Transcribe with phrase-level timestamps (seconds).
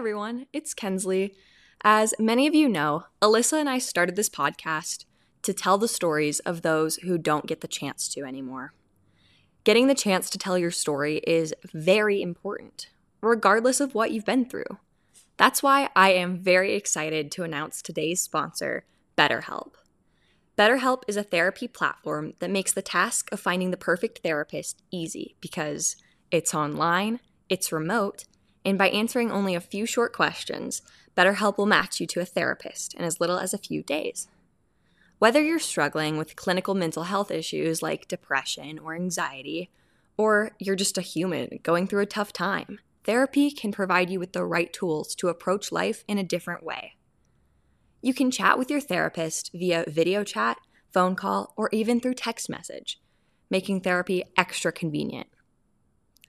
[0.00, 1.34] everyone, it's Kensley.
[1.84, 5.04] As many of you know, Alyssa and I started this podcast
[5.42, 8.72] to tell the stories of those who don't get the chance to anymore.
[9.62, 12.88] Getting the chance to tell your story is very important,
[13.20, 14.78] regardless of what you've been through.
[15.36, 18.86] That's why I am very excited to announce today's sponsor,
[19.18, 19.72] BetterHelp.
[20.56, 25.36] BetterHelp is a therapy platform that makes the task of finding the perfect therapist easy
[25.42, 25.96] because
[26.30, 27.20] it's online,
[27.50, 28.24] it's remote,
[28.64, 30.82] and by answering only a few short questions,
[31.16, 34.28] BetterHelp will match you to a therapist in as little as a few days.
[35.18, 39.70] Whether you're struggling with clinical mental health issues like depression or anxiety,
[40.16, 44.32] or you're just a human going through a tough time, therapy can provide you with
[44.32, 46.94] the right tools to approach life in a different way.
[48.02, 50.58] You can chat with your therapist via video chat,
[50.92, 52.98] phone call, or even through text message,
[53.50, 55.28] making therapy extra convenient.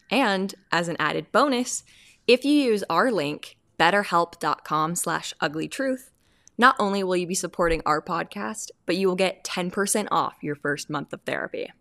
[0.09, 1.83] And as an added bonus,
[2.27, 6.11] if you use our link, betterhelp.com slash uglytruth,
[6.57, 10.55] not only will you be supporting our podcast, but you will get 10% off your
[10.55, 11.71] first month of therapy.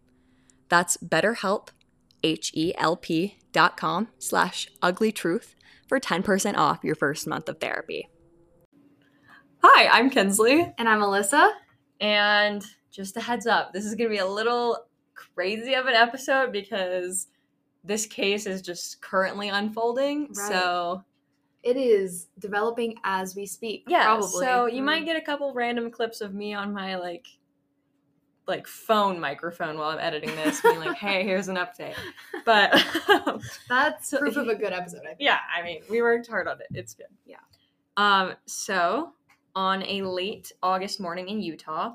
[0.69, 1.69] That's betterhelp,
[2.23, 5.55] H-E-L-P dot com slash uglytruth
[5.89, 8.09] for 10% off your first month of therapy.
[9.63, 10.73] Hi, I'm Kensley.
[10.79, 11.51] And I'm Alyssa.
[12.01, 15.95] And just a heads up, this is going to be a little crazy of an
[15.95, 17.27] episode because
[17.85, 20.29] this case is just currently unfolding.
[20.29, 20.37] Right.
[20.37, 21.05] So,
[21.63, 23.85] It is developing as we speak.
[23.89, 24.45] yeah, probably.
[24.47, 24.87] so you Mm.
[24.87, 27.27] might get a couple random clips of me on my like
[28.47, 31.95] like phone microphone while I'm editing this being like, "Hey, here's an update."
[32.45, 32.73] But
[33.69, 35.03] That's proof of a good episode.
[35.05, 35.19] I think.
[35.21, 36.67] yeah, I mean, we worked hard on it.
[36.73, 37.07] It's good.
[37.27, 37.37] Yeah.
[37.97, 39.13] Um, so
[39.55, 41.95] on a late August morning in Utah,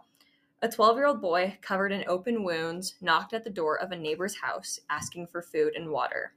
[0.61, 3.98] a 12 year old boy covered in open wounds knocked at the door of a
[3.98, 6.34] neighbor's house asking for food and water.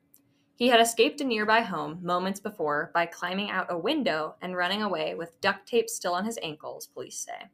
[0.57, 4.83] He had escaped a nearby home moments before by climbing out a window and running
[4.83, 7.49] away with duct tape still on his ankles, police say.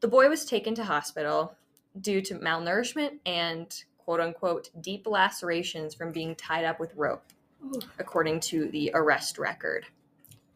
[0.00, 1.56] The boy was taken to hospital
[2.00, 7.24] due to malnourishment and quote unquote deep lacerations from being tied up with rope
[7.62, 9.84] Ooh, according to the arrest record.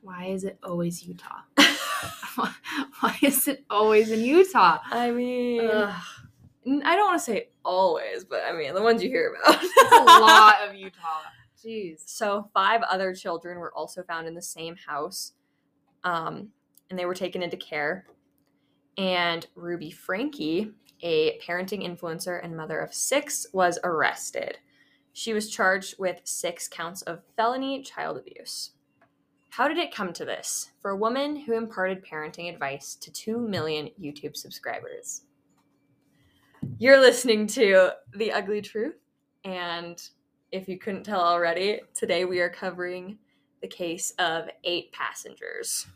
[0.00, 1.42] Why is it always Utah?
[3.00, 4.78] Why is it always in Utah?
[4.90, 6.02] I mean, Ugh,
[6.84, 9.62] I don't want to say always, but I mean, the ones you hear about.
[9.62, 11.20] a lot of Utah.
[11.62, 12.02] Jeez.
[12.06, 15.32] So, five other children were also found in the same house,
[16.02, 16.48] um,
[16.90, 18.06] and they were taken into care.
[18.96, 20.70] And Ruby Franke,
[21.02, 24.58] a parenting influencer and mother of six, was arrested.
[25.12, 28.72] She was charged with six counts of felony child abuse.
[29.56, 33.38] How did it come to this for a woman who imparted parenting advice to 2
[33.38, 35.26] million YouTube subscribers?
[36.78, 38.96] You're listening to The Ugly Truth,
[39.44, 40.02] and
[40.50, 43.16] if you couldn't tell already, today we are covering
[43.62, 45.86] the case of eight passengers.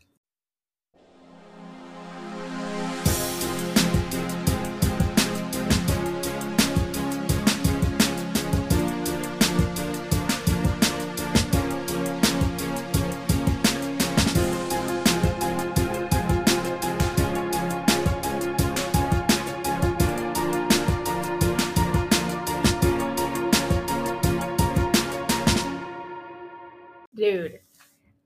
[27.31, 27.61] Dude,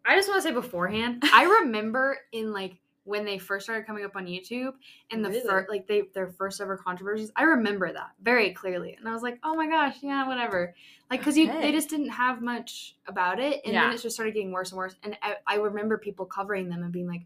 [0.04, 4.04] I just want to say beforehand, I remember in like when they first started coming
[4.04, 4.74] up on YouTube
[5.10, 5.40] and the Really?
[5.40, 7.32] first like they their first ever controversies.
[7.34, 10.72] I remember that very clearly, and I was like, oh my gosh, yeah, whatever.
[11.10, 13.86] Like because you they just didn't have much about it, and Yeah.
[13.86, 14.94] then it just started getting worse and worse.
[15.02, 17.22] And I, I remember people covering them and being like.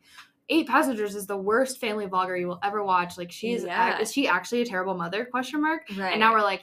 [0.49, 3.19] Eight Passengers is the worst family vlogger you will ever watch.
[3.19, 3.99] Like she's Yeah.
[3.99, 5.25] is she actually a terrible mother?
[5.25, 5.83] Question mark.
[5.97, 6.13] Right.
[6.13, 6.63] And now we're like,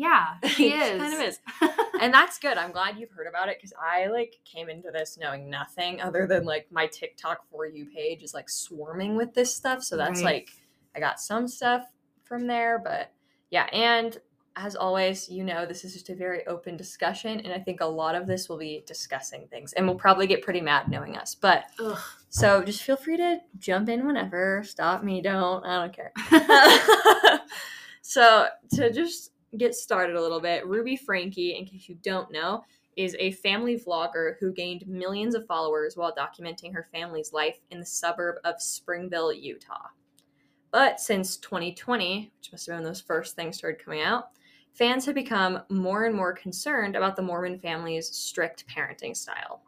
[0.00, 0.98] yeah, she is.
[0.98, 1.38] kind of is.
[2.00, 2.56] and that's good.
[2.56, 6.26] I'm glad you've heard about it because I like came into this knowing nothing other
[6.26, 9.82] than like my TikTok for you page is like swarming with this stuff.
[9.82, 10.34] So that's Right.
[10.36, 10.50] like
[10.96, 11.82] I got some stuff
[12.24, 13.12] from there, but
[13.50, 13.66] yeah.
[13.72, 14.18] And
[14.56, 17.86] as always, you know, this is just a very open discussion, and I think a
[17.86, 21.34] lot of this will be discussing things, and we'll probably get pretty mad knowing us.
[21.36, 21.96] But Ugh.
[22.30, 24.62] so just feel free to jump in whenever.
[24.64, 25.64] Stop me, don't.
[25.64, 27.40] I don't care.
[28.02, 32.64] so to just get started a little bit, Ruby Franke, in case you don't know,
[32.96, 37.80] is a family vlogger who gained millions of followers while documenting her family's life in
[37.80, 39.88] the suburb of Springville, Utah.
[40.70, 44.30] But since 2020, which must have been when those first things started coming out,
[44.72, 49.62] fans have become more and more concerned about the Mormon family's strict parenting style.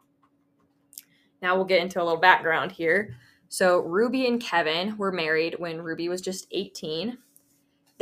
[1.41, 3.15] Now we'll get into a little background here.
[3.49, 7.17] So, Ruby and Kevin were married when Ruby was just 18.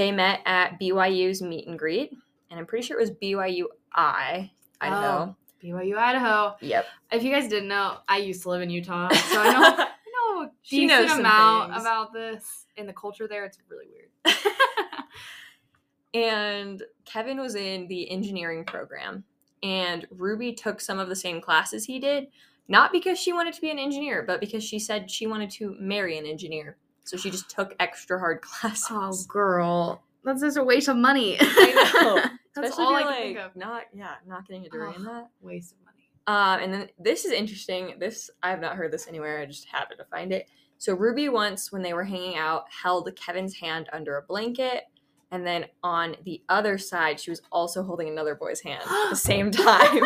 [0.01, 2.12] They met at BYU's meet and greet,
[2.50, 4.50] and I'm pretty sure it was BYU I,
[4.81, 5.06] Idaho.
[5.06, 6.56] Oh, BYU, Idaho.
[6.59, 6.86] Yep.
[7.12, 9.86] If you guys didn't know, I used to live in Utah, so I know I
[9.86, 11.83] know a She decent knows amount things.
[11.83, 12.65] about this.
[12.77, 14.38] And the culture there, it's really weird.
[16.15, 19.24] and Kevin was in the engineering program,
[19.62, 22.30] and Ruby took some of the same classes he did,
[22.68, 25.75] not because she wanted to be an engineer, but because she said she wanted to
[25.80, 26.77] marry an engineer.
[27.12, 28.88] So she just took extra hard classes.
[28.90, 31.36] Oh, girl, that's just a waste of money.
[31.42, 32.16] I know.
[32.56, 33.56] that's Especially all I can think like of.
[33.58, 35.28] not yeah, not getting a degree in that.
[35.42, 36.10] Waste of money.
[36.28, 37.96] Um, and then this is interesting.
[38.00, 39.42] This I have not heard this anywhere.
[39.42, 40.48] I just happened to find it.
[40.78, 44.84] So Ruby once, when they were hanging out, held Kevin's hand under a blanket,
[45.31, 49.16] and then on the other side, she was also holding another boy's hand at the
[49.18, 50.02] same time.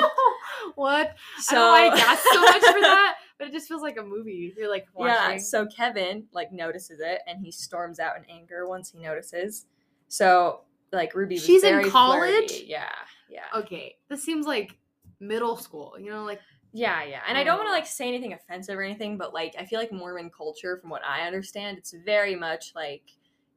[0.73, 1.13] what?
[1.37, 3.81] So I don't know why I gasped so much for that, but it just feels
[3.81, 4.53] like a movie.
[4.57, 5.31] You're like watching.
[5.33, 5.37] yeah.
[5.37, 9.65] So Kevin like notices it, and he storms out in anger once he notices.
[10.07, 10.61] So
[10.91, 12.49] like Ruby, was She's in college?
[12.51, 12.65] flirty.
[12.67, 12.89] Yeah,
[13.29, 13.45] yeah.
[13.55, 14.77] okay, this seems like
[15.19, 15.95] middle school.
[15.99, 16.39] You know, like
[16.73, 17.21] Yeah, yeah.
[17.27, 17.79] And I don't want to um, Oh.
[17.79, 21.03] like say anything offensive or anything, but like I feel like Mormon culture, from what
[21.05, 23.03] I understand, it's very much like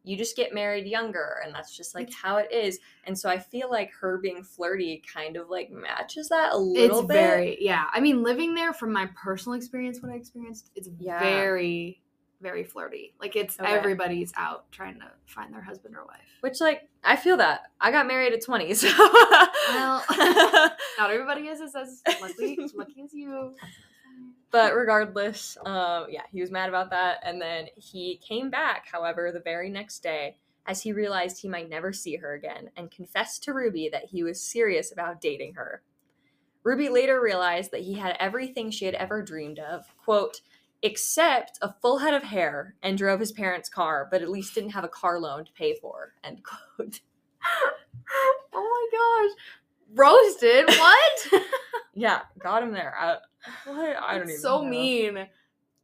[0.09, 2.79] you just get married younger and that's just like how it is.
[3.05, 7.01] And so I feel like her being flirty kind of like matches that a little
[7.01, 7.15] it's bit.
[7.15, 7.85] very yeah.
[7.93, 11.19] I mean, living there from my personal experience, what I experienced, it's Yeah.
[11.19, 12.01] very
[12.41, 13.15] very flirty.
[13.21, 13.69] Like it's Okay.
[13.71, 16.21] everybody's out trying to find their husband or wife.
[16.41, 17.63] Which like I feel that.
[17.81, 18.89] I got married at 20, so
[19.69, 20.05] Well,
[20.99, 23.55] not everybody is as as lucky lucky as you.
[24.51, 27.19] But regardless, um, yeah, he was mad about that.
[27.23, 30.37] And then he came back, however, the very next day
[30.67, 34.23] as he realized he might never see her again and confessed to Ruby that he
[34.23, 35.83] was serious about dating her.
[36.63, 40.41] Ruby later realized that he had everything she had ever dreamed of, quote,
[40.83, 44.71] except a full head of hair and drove his parents' car, but at least didn't
[44.71, 47.01] have a car loan to pay for, end quote.
[48.53, 49.37] oh my gosh.
[49.95, 50.69] Roasted?
[50.69, 51.43] What?
[51.99, 52.95] Yeah, got him there.
[52.97, 53.17] I,
[53.67, 53.97] what?
[53.97, 54.69] I don't even so know.
[54.69, 55.27] mean.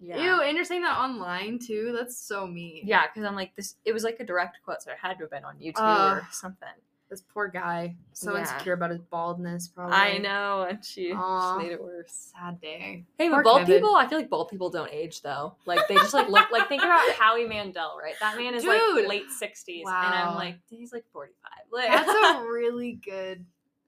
[0.00, 0.18] Yeah.
[0.22, 1.94] Ew, and you're saying that online too?
[1.96, 2.82] That's so mean.
[2.86, 3.76] Yeah, because I'm like this.
[3.84, 6.16] It was like a direct quote, so it had to have been on YouTube Uh,
[6.16, 6.68] or something.
[7.08, 7.94] This poor guy.
[8.12, 8.40] So Yeah.
[8.40, 9.94] insecure about his baldness, probably.
[9.94, 11.40] I know, and she Aw.
[11.56, 12.32] just made it worse.
[12.34, 13.04] Sad day.
[13.18, 13.76] Hey, Poor but bald Kevin.
[13.76, 15.54] people, I feel like bald people don't age though.
[15.64, 18.14] Like they just like look like think about Howie Mandel, right?
[18.20, 18.96] That man is Dude.
[18.96, 21.66] like late sixties, and I'm like he's like forty five.
[21.70, 23.44] Like, That's a really good,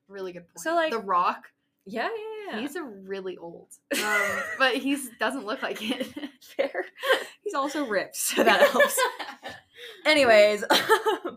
[0.08, 0.60] really good point.
[0.60, 1.50] So, like- The Rock,
[1.86, 2.60] yeah, yeah, yeah.
[2.60, 3.68] he's a really old,
[4.02, 4.20] um,
[4.58, 6.06] but he's doesn't look like it.
[6.56, 6.84] fair.
[7.42, 8.98] He's also ripped, so that helps.
[10.04, 10.64] Anyways,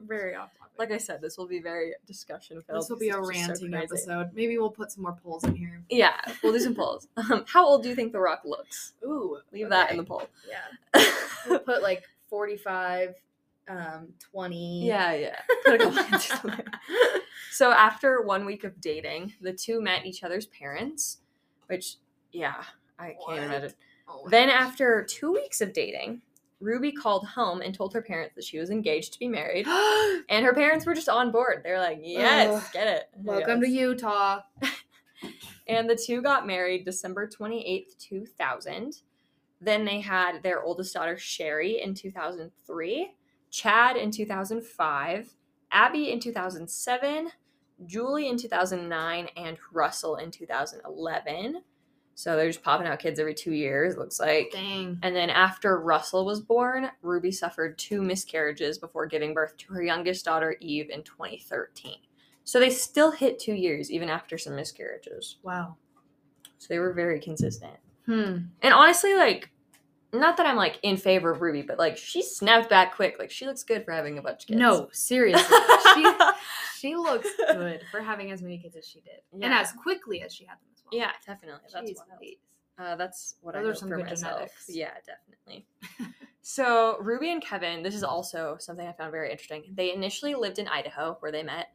[0.08, 0.74] Very off topic.
[0.78, 2.82] like I said, this will be very discussion filled.
[2.82, 4.30] this will be a just so ranting episode.
[4.34, 5.84] Maybe we'll put some more polls in here.
[5.90, 7.08] Yeah, we'll do some polls.
[7.18, 8.94] Um, how old do you think The Rock looks?
[9.04, 10.24] Ooh, Leave that in the poll.
[10.48, 11.04] Yeah,
[11.48, 13.16] we'll put like forty-five,
[13.68, 14.86] um, twenty.
[14.86, 15.40] yeah, yeah.
[17.52, 17.72] Put a couple answers in there.
[17.72, 21.20] So after one week of dating, the two met each other's parents,
[21.68, 21.98] which
[22.32, 22.64] yeah,
[22.98, 23.74] I can't imagine.
[24.08, 26.22] Oh Then after two weeks of dating,
[26.60, 29.68] Ruby called home and told her parents that she was engaged to be married.
[30.30, 31.62] And her parents were just on board.
[31.64, 32.74] They're like, yes, Ugh.
[32.74, 33.10] get it.
[33.16, 34.42] Welcome to Utah.
[35.68, 39.02] And the two got married December 28th, 2000.
[39.62, 43.14] Then they had their oldest daughter, Shari, in 2003,
[43.52, 45.36] Chad in 2005,
[45.72, 47.30] Abby in 2007,
[47.86, 51.62] Julie in 2009, and Russell in 2011.
[52.16, 54.52] So they're just popping out kids every two years, it looks like.
[54.52, 55.00] Dang.
[55.04, 59.82] And then after Russell was born, Ruby suffered two miscarriages before giving birth to her
[59.82, 61.96] youngest daughter, Eve, in 2013.
[62.44, 65.38] So they still hit two years, even after some miscarriages.
[65.44, 65.78] Wow.
[66.58, 67.78] So they were very consistent.
[68.06, 68.38] Hmm.
[68.62, 69.50] And honestly, like,
[70.12, 73.18] not that I'm like in favor of Ruby, but like she snapped back quick.
[73.20, 74.60] Like she looks good for having a bunch of kids.
[74.60, 75.58] No, seriously.
[75.94, 76.12] she
[76.80, 80.34] she looks good for having as many kids as she did, and as quickly as
[80.34, 81.00] she had them as well.
[81.00, 81.62] yeah, definitely.
[81.74, 82.24] That's wild.
[82.80, 84.34] Uh, that's what I Those are some for good myself.
[84.36, 84.66] genetics.
[84.70, 85.68] Yeah, definitely.
[86.42, 89.66] so Ruby and Kevin, this is also something I found very interesting.
[89.76, 91.68] They initially lived in Idaho where they met,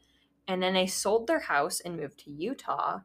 [0.48, 3.00] and then they sold their house and moved to Utah.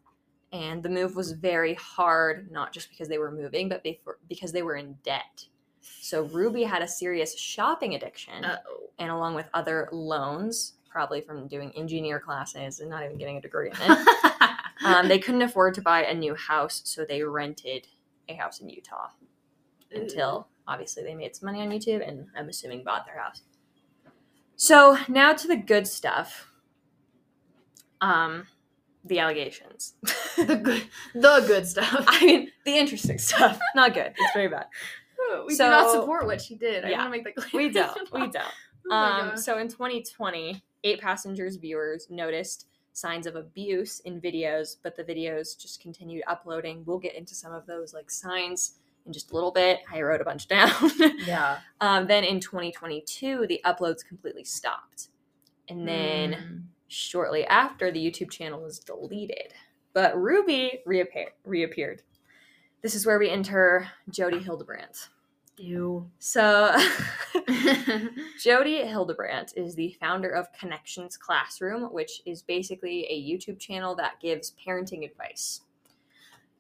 [0.52, 4.52] And the move was very hard, not just because they were moving, but before, because
[4.52, 5.46] they were in debt.
[5.82, 8.90] So Ruby had a serious shopping addiction, Uh-oh.
[8.98, 13.42] and along with other loans, probably from doing engineer classes and not even getting a
[13.42, 14.08] degree in it,
[14.86, 17.88] um, they couldn't afford to buy a new house, so they rented
[18.28, 19.10] a house in Utah
[19.92, 23.42] until obviously they made some money on YouTube and I'm assuming bought their house.
[24.56, 26.52] So now to the good stuff.
[28.02, 28.48] Um,
[29.06, 29.94] the allegations.
[30.38, 32.04] the good the good stuff.
[32.08, 33.60] I mean, the interesting stuff.
[33.76, 34.14] Not good.
[34.18, 34.66] It's very bad.
[35.48, 36.86] we do not support what she did.
[36.86, 36.98] I Yeah.
[37.00, 37.64] want to make that clear.
[37.64, 38.12] We don't.
[38.14, 38.46] We don't.
[38.90, 44.96] Oh Um, so in 2020, eight passengers viewers noticed signs of abuse in videos, but
[44.96, 46.84] the videos just continued uploading.
[46.86, 48.76] We'll get into some of those like signs
[49.06, 49.80] in just a little bit.
[49.94, 50.72] I wrote a bunch down.
[51.26, 51.60] Yeah.
[51.82, 55.10] um, then in 2022, the uploads completely stopped.
[55.68, 56.64] And then Mm.
[56.90, 59.54] Shortly after, the YouTube channel was deleted.
[59.94, 61.34] But Ruby reappeared.
[61.46, 62.02] reappeared.
[62.82, 65.10] This is where we enter Jodi Hildebrandt.
[65.58, 66.10] Ew.
[66.18, 66.76] So,
[68.42, 74.20] Jodi Hildebrandt is the founder of ConneXions Classroom, which is basically a YouTube channel that
[74.20, 75.62] gives parenting advice.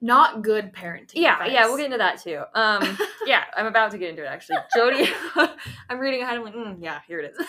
[0.01, 1.13] Not good parenting.
[1.15, 1.51] Yeah, advice.
[1.53, 2.43] yeah, we'll get into that too.
[2.53, 4.57] Um, yeah, I'm about to get into it actually.
[4.75, 5.09] Jodi,
[5.89, 6.38] I'm reading ahead.
[6.38, 7.48] I'm like, mm, yeah, here it is.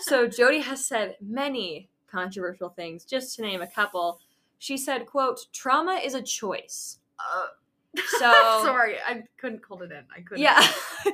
[0.00, 3.04] so Jodi has said many controversial things.
[3.04, 4.20] Just to name a couple,
[4.58, 7.46] she said, "quote Trauma is a choice." Uh,
[8.18, 8.30] So
[8.62, 10.04] sorry, I couldn't hold it in.
[10.14, 10.42] I couldn't.
[10.42, 10.60] yeah,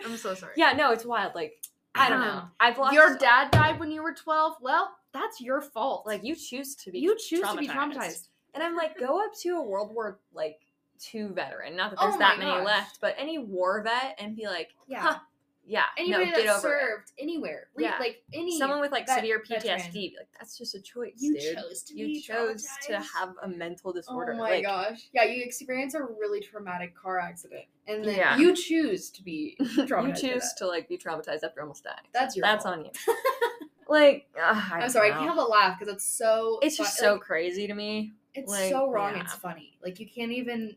[0.05, 0.53] I'm so sorry.
[0.57, 1.35] yeah, no, it's wild.
[1.35, 1.63] Like
[1.95, 2.31] I don't know.
[2.31, 4.57] Um, I've lost Your dad died when you were 12.
[4.61, 6.05] Well, that's your fault.
[6.07, 8.29] like you choose to be you choose to be traumatized.
[8.55, 10.59] And I'm like, go up to a World War like
[11.01, 11.77] two veteran.
[11.77, 12.67] Not that Oh there's that my many gosh.
[12.67, 15.01] left, but any war vet and be like, Yeah.
[15.03, 15.19] huh,
[15.67, 16.61] yeah, Anybody no, get over it.
[16.61, 17.97] served anywhere, Yeah.
[17.99, 19.43] like any Someone with like vet- severe.
[19.49, 21.57] PTSD, like that's just a choice, You dude.
[21.57, 24.33] chose to you chose to have a mental oh disorder.
[24.35, 25.09] Oh my like, gosh!
[25.15, 28.37] Yeah, you experience a really traumatic car accident, and then Yeah.
[28.37, 30.13] you choose to be you traumatized.
[30.15, 31.97] by choose to like be traumatized after almost dying.
[32.13, 32.79] That's your That's fault.
[32.79, 32.91] on you.
[33.89, 35.21] like, ugh, I I'm don't sorry, I know.
[35.21, 36.59] can't help but laugh because it's so.
[36.63, 38.13] It's just so like, crazy to me.
[38.35, 39.15] it's like, so wrong.
[39.15, 39.23] yeah.
[39.23, 39.79] It's funny.
[39.83, 40.77] Like you can't even.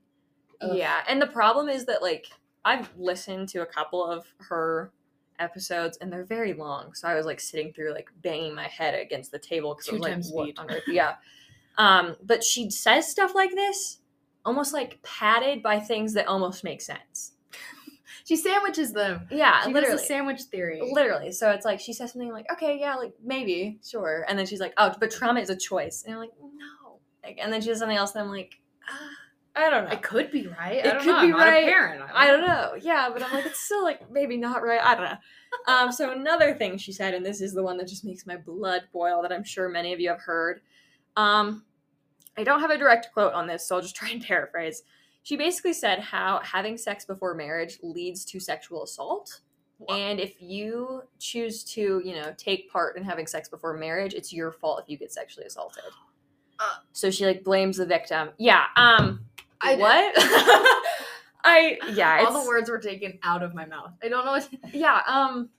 [0.61, 0.75] Ugh.
[0.75, 2.27] Yeah, and the problem is that like
[2.67, 4.91] I've listened to a couple of her
[5.39, 6.93] episodes and they're very long.
[6.93, 9.93] So I was like sitting through like banging my head against the table because I
[9.93, 10.59] was like, what speed.
[10.59, 10.83] on earth?
[10.87, 11.15] Yeah.
[11.77, 13.99] Um, but she says stuff like this,
[14.45, 17.33] almost like padded by things that almost make sense.
[18.25, 19.25] She sandwiches them.
[19.31, 20.03] Yeah, She literally.
[20.03, 20.81] sandwich theory.
[20.91, 21.31] Literally.
[21.31, 24.25] So it's like she says something like, okay, yeah, like maybe, sure.
[24.27, 26.03] And then she's like, oh, but trauma is a choice.
[26.03, 26.99] And I'm like, no.
[27.23, 28.59] Like, and then she says something else and I'm like,
[29.57, 29.91] I don't know.
[29.91, 30.77] It could be right.
[30.77, 31.21] It don't could know.
[31.21, 31.65] be I'm right.
[31.65, 32.03] parent.
[32.13, 32.75] I don't know.
[32.79, 34.79] Yeah, but I'm like, it's still like maybe not right.
[34.81, 35.73] I don't know.
[35.73, 38.37] Um, so another thing she said, and this is the one that just makes my
[38.37, 40.61] blood boil, that I'm sure many of you have heard.
[41.15, 41.63] Um,
[42.37, 44.83] I don't have a direct quote on this, so I'll just try and paraphrase.
[45.23, 49.41] She basically said how having sex before marriage leads to sexual assault.
[49.89, 54.33] And if you choose to, you know, take part in having sex before marriage, it's
[54.33, 55.83] your fault if you get sexually assaulted.
[56.59, 56.77] Uh.
[56.91, 58.29] so she like blames the victim.
[58.39, 58.65] Yeah.
[58.75, 59.26] Um.
[59.61, 60.13] I- what?
[61.43, 62.25] I yeah.
[62.27, 63.91] All the words were taken out of my mouth.
[64.03, 64.49] I don't know what.
[64.73, 65.49] yeah um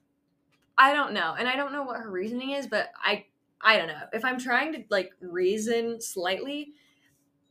[0.76, 3.25] i don't know and i don't know what her reasoning is but i
[3.61, 6.73] i don't know if i'm trying to like reason slightly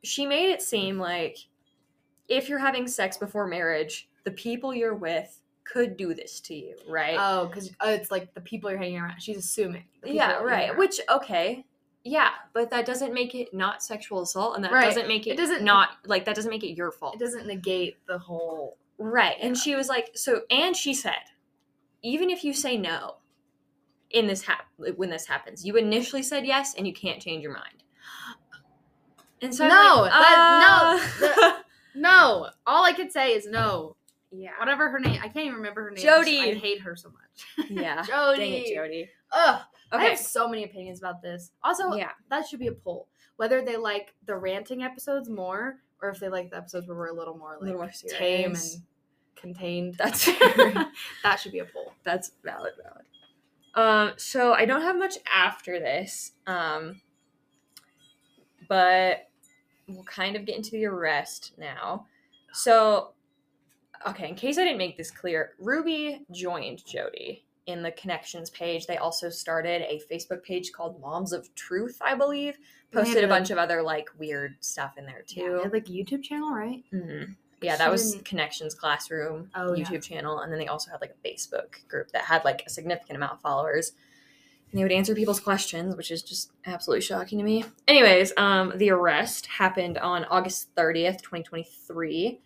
[0.03, 1.37] she made it seem like
[2.29, 6.75] if you're having sex before marriage the people you're with could do this to you
[6.87, 9.19] right Oh, because uh, it's like the people you're hanging around.
[9.21, 9.83] She's assuming.
[10.05, 11.65] yeah right which okay
[12.07, 14.85] yeah but that doesn't make it not sexual assault and that Right.
[14.85, 17.45] doesn't make it, It doesn't- not like that doesn't make it your fault it doesn't
[17.47, 18.77] negate the whole.
[18.99, 19.35] Right.
[19.41, 19.61] And Yeah.
[19.61, 21.21] she was like, so, and she said,
[22.01, 23.17] even if you say no
[24.09, 27.53] in this hap- when this happens, you initially said yes and you can't change your
[27.53, 27.83] mind.
[29.41, 31.61] And so No, like, that- no, uh,
[31.95, 33.95] No, all I could say is no.
[34.31, 34.51] yeah.
[34.59, 36.03] Whatever her name, I can't even remember her name.
[36.03, 36.39] Jodi.
[36.39, 37.67] I hate her so much.
[37.69, 38.03] Yeah.
[38.03, 38.37] Jodi.
[38.39, 39.09] Dang it, Jodi.
[39.31, 39.61] Ugh.
[39.91, 40.09] I Okay.
[40.09, 41.51] have so many opinions about this.
[41.63, 42.11] Also, yeah.
[42.29, 43.07] that should be a poll.
[43.37, 47.07] Whether they like the ranting episodes more, or if they like the episodes where we're
[47.07, 48.81] a little more A like little more tame and
[49.35, 49.95] contained.
[49.95, 50.25] That's
[51.23, 51.93] that should be a poll.
[52.03, 53.05] That's valid, valid.
[53.75, 56.33] Um, so I don't have much after this.
[56.47, 57.01] Um,
[58.67, 59.29] but
[59.87, 62.05] we'll kind of get into the arrest now.
[62.51, 63.13] So,
[64.07, 68.87] okay, in case I didn't make this clear, Ruby joined Jodi in the connections page.
[68.87, 72.57] They also started a Facebook page called Moms of Truth, I believe.
[72.91, 75.59] Posted a bunch of other like weird stuff in there too.
[75.63, 76.83] had, like YouTube channel, right?
[76.93, 77.35] Mhm.
[77.61, 79.83] Yeah, that was didn't- ConneXions Classroom Oh, yeah.
[79.85, 82.69] YouTube channel, and then they also had like a Facebook group that had like a
[82.69, 83.91] significant amount of followers.
[84.71, 87.63] And they would answer people's questions, which is just absolutely shocking to me.
[87.87, 92.41] Anyways, um, the arrest happened on August 30th, 2023.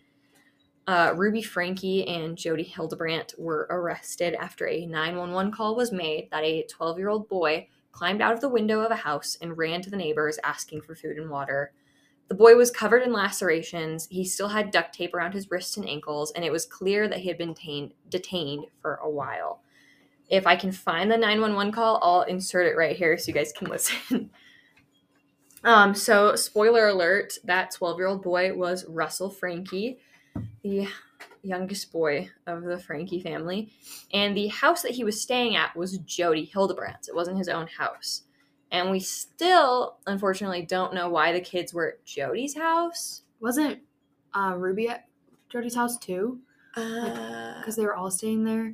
[0.92, 6.44] Uh, Ruby Franke and Jodi Hildebrandt were arrested after a 911 call was made that
[6.44, 9.80] a 12 year old boy climbed out of the window of a house and ran
[9.80, 11.72] to the neighbors asking for food and water.
[12.28, 14.06] The boy was covered in lacerations.
[14.10, 17.20] He still had duct tape around his wrists and ankles, and it was clear that
[17.20, 19.62] he had been tain- detained for a while.
[20.28, 23.54] If I can find the 911 call, I'll insert it right here so you guys
[23.56, 24.28] can listen.
[25.64, 29.96] um, so, spoiler alert that 12 year old boy was Russell Franke,
[30.62, 30.86] the
[31.42, 33.72] youngest boy of the Franke family.
[34.12, 37.08] And the house that he was staying at was Jodi Hildebrandt's.
[37.08, 38.22] It wasn't his own house.
[38.70, 43.22] And we still, unfortunately, don't know why the kids were at Jodi's house.
[43.40, 43.80] Wasn't
[44.34, 45.06] uh, Ruby at
[45.50, 46.40] Jodi's house too?
[46.76, 48.72] Uh, Because they were all staying there.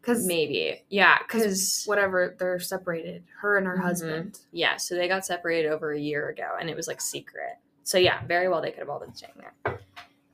[0.00, 0.82] Because maybe.
[0.88, 3.82] Yeah, because whatever they're separated, her and her Mhm.
[3.82, 4.40] husband.
[4.52, 7.58] Yeah, so they got separated over a year ago and it was like secret.
[7.82, 9.80] So yeah, very well they could have all been staying there.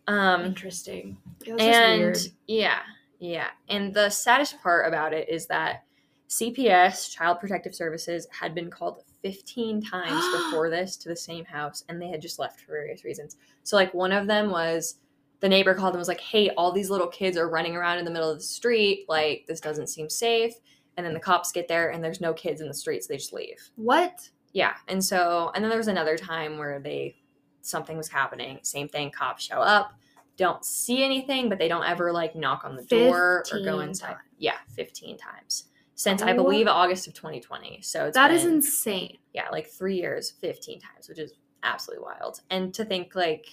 [0.07, 1.17] Um Interesting.
[1.45, 2.19] It was just and weird.
[2.47, 2.79] yeah,
[3.19, 3.49] yeah.
[3.69, 5.85] And the saddest part about it is that
[6.29, 11.85] CPS, Child Protective Services, had been called 15 times before this to the same house
[11.89, 13.37] and they had just left for various reasons.
[13.63, 14.97] So like one of them was
[15.41, 18.05] the neighbor called and was like, "Hey, all these little kids are running around in
[18.05, 19.07] the middle of the street.
[19.09, 20.55] Like this doesn't seem safe."
[20.97, 23.07] And then the cops get there and there's no kids in the streets.
[23.07, 23.57] they just leave.
[23.77, 24.29] What?
[24.53, 24.75] Yeah.
[24.89, 27.17] And so, and then there was another time where they,
[27.63, 28.59] something was happening.
[28.63, 29.11] Same thing.
[29.11, 29.93] Cops show up,
[30.37, 34.09] don't see anything, but they don't ever like knock on the door or go inside.
[34.09, 34.19] times.
[34.39, 34.57] Yeah.
[34.75, 35.65] 15 times
[35.95, 37.81] since I believe August of 2020.
[37.83, 39.19] So it's That is been, insane.
[39.33, 42.41] yeah, like three years, 15 times, which is absolutely wild.
[42.51, 43.47] And to think like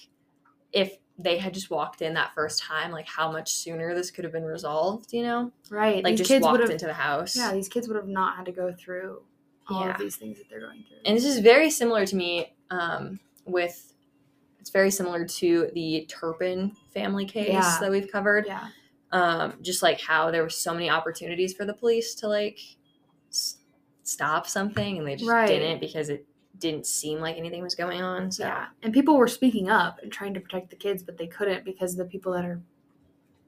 [0.72, 4.24] if they had just walked in that first time, like how much sooner this could
[4.24, 5.52] have been resolved, you know?
[5.70, 6.02] Right.
[6.02, 7.36] Like these just walked into the house.
[7.36, 9.22] Yeah, these kids would have not had to go through
[9.68, 9.92] all Yeah.
[9.92, 10.96] of these things that they're going through.
[11.04, 13.89] and this is very similar to me um, with
[14.60, 17.78] it's very similar to the turpin family case Yeah.
[17.80, 18.68] that we've covered yeah.
[19.12, 22.58] um, just like how there were so many opportunities for the police to like
[23.30, 23.56] s-
[24.04, 25.46] stop something and they just Right.
[25.48, 26.26] didn't because it
[26.58, 28.66] didn't seem like anything was going on so Yeah.
[28.82, 31.96] And people were speaking up and trying to protect the kids, but they couldn't because
[31.96, 32.60] the people that are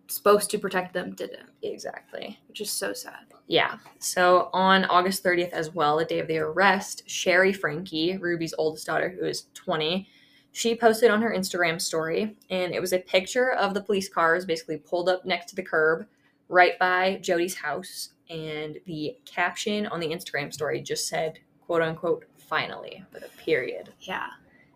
[0.08, 3.24] supposed to protect them didn't, exactly which is so sad.
[3.46, 8.52] yeah so on august 30th as well the day of the arrest shari franke ruby's
[8.58, 10.06] oldest daughter who is 20
[10.52, 14.44] she posted on her instagram story and it was a picture of the police cars
[14.44, 16.06] basically pulled up next to the curb
[16.48, 22.24] right by jodi's house and the caption on the instagram story just said quote unquote
[22.36, 24.26] finally with a period Yeah.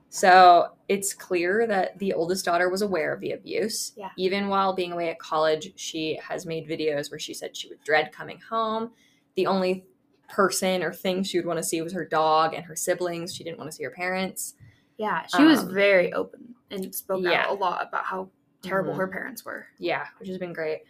[0.08, 3.92] so it's clear that the oldest daughter was aware of the abuse.
[3.96, 4.10] Yeah.
[4.16, 7.82] Even while being away at college, she has made videos where she said she would
[7.82, 8.92] dread coming home.
[9.34, 9.84] The only
[10.28, 13.34] person or thing she would want to see was her dog and her siblings.
[13.34, 14.54] She didn't want to see her parents.
[14.98, 15.26] Yeah.
[15.26, 17.42] She was Um, very open and spoke yeah.
[17.44, 18.30] out a lot about how
[18.62, 18.98] terrible Mhm.
[18.98, 19.66] her parents were.
[19.78, 20.82] Yeah, which has been great.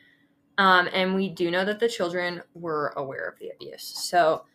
[0.58, 3.82] Um, and we do know that the children were aware of the abuse.
[3.84, 4.46] So,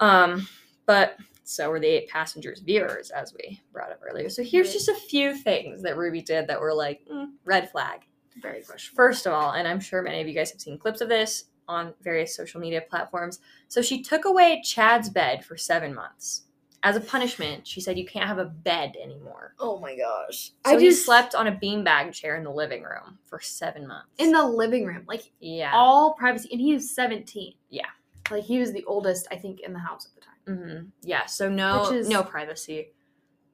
[0.00, 0.48] um,
[0.86, 4.28] but so were the eight passengers viewers, as we brought up earlier.
[4.28, 8.00] So here's just a few things that Ruby did that were like mm, red flag.
[8.42, 8.96] Very questionable.
[8.96, 11.44] First of all, and I'm sure many of you guys have seen clips of this
[11.68, 13.40] on various social media platforms.
[13.68, 16.44] So she took away Chad's bed for seven months.
[16.82, 19.54] As a punishment, she said you can't have a bed anymore.
[19.58, 20.52] Oh my gosh.
[20.64, 23.86] So I he just slept on a beanbag chair in the living room for seven
[23.86, 24.08] months.
[24.18, 25.72] in the living room, like yeah.
[25.74, 27.54] all privacy, and he was 17.
[27.68, 27.82] Yeah.
[28.30, 30.58] Like he was the oldest, I think, in the house at the time.
[30.58, 31.26] hmm Yeah.
[31.26, 32.92] So no, is- no privacy.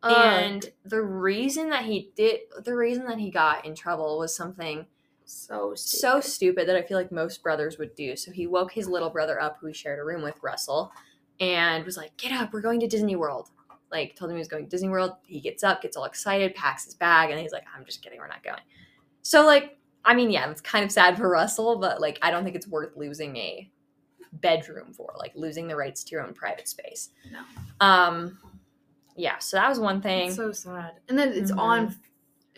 [0.03, 4.85] And the reason that he did, the reason that he got in trouble was something
[5.25, 6.25] so so stupid.
[6.25, 8.15] stupid that I feel like most brothers would do.
[8.17, 10.93] So he woke his little brother up, who he shared a room with, Russell,
[11.40, 13.51] and was like, "Get up, we're going to Disney World."
[13.90, 15.12] Like told him he was going to Disney World.
[15.27, 18.18] He gets up, gets all excited, packs his bag, and he's like, "I'm just kidding,
[18.18, 18.61] we're not going."
[19.23, 22.44] So like, I mean, yeah, it's kind of sad for Russell, but like, I don't
[22.44, 23.70] think it's worth losing a
[24.35, 27.11] bedroom for, like losing the rights to your own private space.
[27.31, 27.40] No.
[27.87, 28.38] Um,
[29.16, 29.38] yeah.
[29.38, 30.27] So that was one thing.
[30.29, 30.94] It's so sad.
[31.09, 31.59] And then it's Mhm.
[31.59, 31.97] on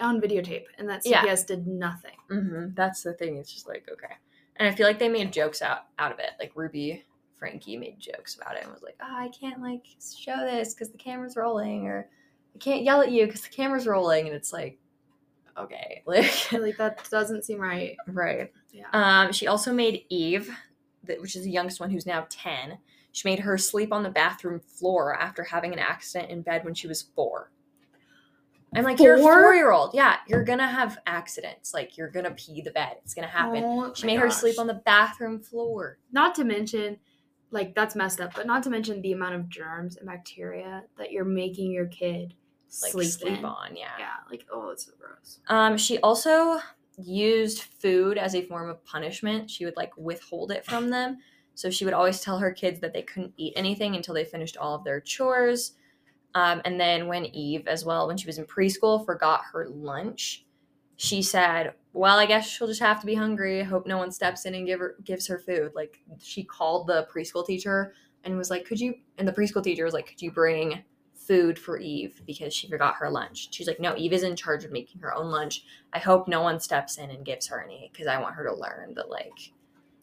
[0.01, 1.23] on videotape, and that Yeah.
[1.23, 2.17] CPS did nothing.
[2.29, 3.37] hmm That's the thing.
[3.39, 4.15] It's just like okay,
[4.57, 6.33] and I feel like they made jokes out out of it.
[6.39, 7.05] Like Ruby
[7.39, 10.91] Franke made jokes about it and was like, "Oh, I can't like show this because
[10.91, 12.09] the camera's rolling," or
[12.55, 14.79] "I can't yell at you because the camera's rolling," and it's like,
[15.57, 17.97] okay, like like that doesn't seem right.
[18.09, 18.53] right.
[18.73, 18.87] Yeah.
[18.93, 20.51] Um, she also made Eve,
[21.07, 22.79] which is the youngest one, who's now ten.
[23.13, 26.75] She made her sleep on the bathroom floor after having an accident in bed when
[26.75, 27.51] she was four.
[28.75, 29.55] I'm like, you're a Four?
[29.55, 29.95] year old.
[29.95, 31.73] Yeah, you're gonna have accidents.
[31.73, 32.97] Like, you're gonna pee the bed.
[33.03, 33.63] It's gonna happen.
[33.65, 35.99] Oh She made her sleep on the bathroom floor.
[36.13, 36.99] Not to mention,
[37.51, 38.35] like that's messed up.
[38.35, 42.35] But not to mention the amount of germs and bacteria that you're making your kid
[42.83, 43.91] Like sleep, sleep, on, yeah.
[43.99, 44.15] Yeah.
[44.31, 45.41] Like oh, it's so gross.
[45.49, 46.61] Um, she also
[46.99, 49.51] used food as a form of punishment.
[49.51, 51.19] She would like withhold it from them.
[51.55, 54.57] So she would always tell her kids that they couldn't eat anything until they finished
[54.59, 55.73] all of their chores.
[56.35, 60.45] Um, and then when Eve, as well, when she was in preschool, forgot her lunch,
[60.97, 63.61] she said, "Well, I guess she'll just have to be hungry.
[63.61, 66.87] I hope no one steps in and give her gives her food." Like she called
[66.87, 70.23] the preschool teacher and was like, "Could you?" And the preschool teacher was like, "Could
[70.23, 70.83] you bring
[71.15, 74.65] food for Eve because she forgot her lunch?" She's like, "No, Eve is in charge
[74.65, 75.65] of making her own lunch.
[75.93, 78.55] I hope no one steps in and gives her any because I want her to
[78.55, 79.53] learn that like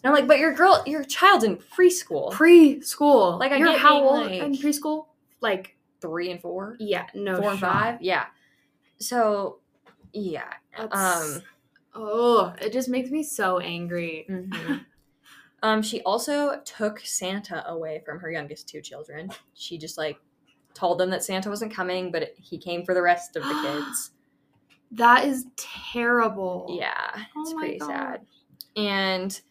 [0.03, 3.39] And I'm like, but your girl, your child's in preschool, Preschool.
[3.39, 5.06] Like, I you're how old like- in preschool?
[5.39, 8.25] Like three and four, yeah, no four and five, yeah.
[8.99, 9.60] So,
[10.12, 11.41] yeah, That's- um,
[11.95, 14.25] Oh, it just makes me so angry.
[14.29, 14.86] mhm.
[15.62, 19.29] um, she also took Santa away from her youngest two children.
[19.53, 20.17] She just like
[20.73, 23.62] told them that Santa wasn't coming, but it, he came for the rest of the
[23.63, 24.12] kids.
[24.91, 26.67] That is terrible.
[26.79, 27.88] Yeah, Oh it's pretty God.
[27.89, 28.25] sad.
[28.75, 29.41] And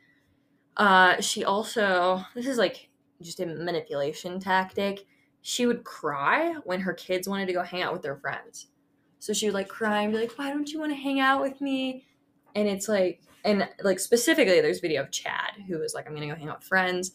[0.76, 5.04] uh, she also, this is like just a manipulation tactic.
[5.40, 8.68] She would cry when her kids wanted to go hang out with their friends.
[9.18, 11.42] So she would like cry and be like, "Why don't you want to hang out
[11.42, 12.06] with me?"
[12.54, 16.28] And it's like, and like specifically, there's video of Chad who was like, "I'm gonna
[16.28, 17.12] go hang out with friends,"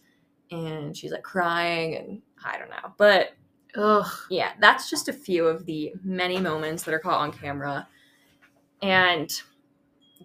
[0.52, 3.34] and she's like crying, and I don't know, but
[3.76, 4.08] Ugh.
[4.30, 7.88] yeah, that's just a few of the many moments that are caught on camera.
[8.82, 9.32] And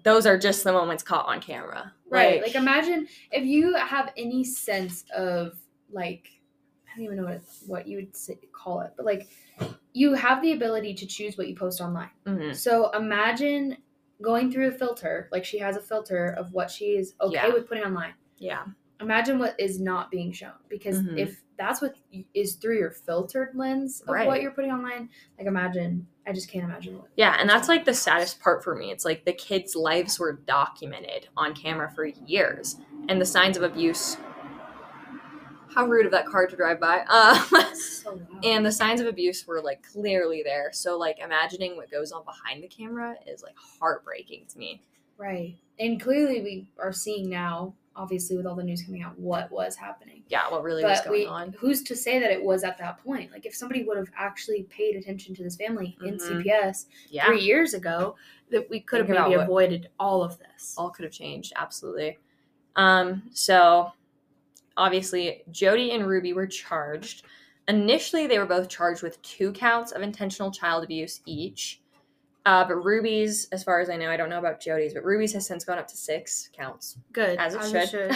[0.02, 1.92] those are just the moments caught on camera.
[2.10, 2.42] Right.
[2.42, 5.52] Like, imagine if you have any sense of
[5.90, 6.28] like
[6.92, 9.28] I don't even know what what you would say, call it, but like
[9.94, 12.10] you have the ability to choose what you post online.
[12.26, 12.54] mhm.
[12.54, 13.76] So imagine
[14.22, 17.48] going through a filter, like she has a filter of what she is okay Yeah.
[17.48, 18.14] with putting online.
[18.38, 18.64] yeah.
[19.00, 21.18] Imagine what is not being shown because Mhm.
[21.18, 21.96] if that's what
[22.34, 24.28] is through your filtered lens of Right.
[24.28, 27.08] what you're putting online, like imagine, I just can't imagine what.
[27.16, 28.92] Yeah, and that's like the saddest part for me.
[28.92, 32.76] It's like the kids' lives were documented on camera for years,
[33.08, 34.16] and the signs of abuse.
[35.74, 37.00] How rude of that car to drive by.
[37.08, 40.70] Um, So and the signs of abuse were like clearly there.
[40.72, 44.82] So like imagining what goes on behind the camera is like heartbreaking to me.
[45.16, 45.56] Right.
[45.78, 49.76] And clearly we are seeing now, obviously with all the news coming out, what was
[49.76, 50.24] happening.
[50.28, 51.54] Yeah, what really was going we, on.
[51.58, 53.30] who's to say that it was at that point?
[53.30, 56.20] Like if somebody would have actually paid attention to this family in Mhm.
[56.42, 57.26] CPS Yeah.
[57.26, 58.16] three years ago,
[58.50, 60.74] that we could have Think about maybe avoided all of this.
[60.76, 62.18] all could have changed absolutely
[62.76, 63.92] um so
[64.76, 67.24] obviously jodi and ruby were charged.
[67.68, 71.80] Initially they were both charged with two counts of intentional child abuse each.
[72.44, 75.32] Uh, but ruby's as far as i know i don't know about jodi's but ruby's
[75.32, 76.98] has since gone up to six counts.
[77.12, 77.38] Good.
[77.38, 78.10] as it should,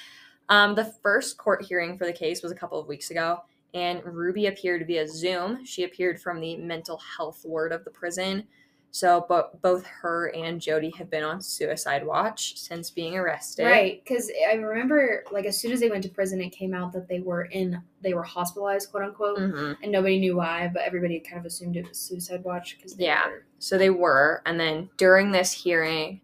[0.50, 3.38] um, the first court hearing for the case was a couple of weeks ago
[3.72, 5.64] and ruby appeared via zoom.
[5.64, 8.46] She appeared from the mental health ward of the prison
[8.92, 14.02] so bo- both her and jodi have been on suicide watch since being arrested Right,
[14.04, 17.08] because I remember, like, as soon as they went to prison, it came out that
[17.08, 21.20] they were in, they were hospitalized, quote unquote, hmm and nobody knew why, but everybody
[21.20, 23.24] kind of assumed it was suicide watch because Yeah.
[23.58, 24.42] So they were.
[24.46, 26.20] And then during this hearing,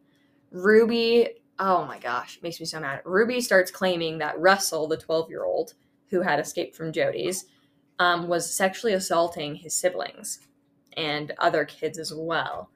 [0.50, 3.02] Ruby, oh my gosh, makes me so mad.
[3.05, 5.74] Ruby starts claiming that Russell, the 12 year old
[6.11, 7.46] who had escaped from Jodi's,
[7.98, 10.40] um, was sexually assaulting his siblings
[10.96, 12.70] and other kids as well.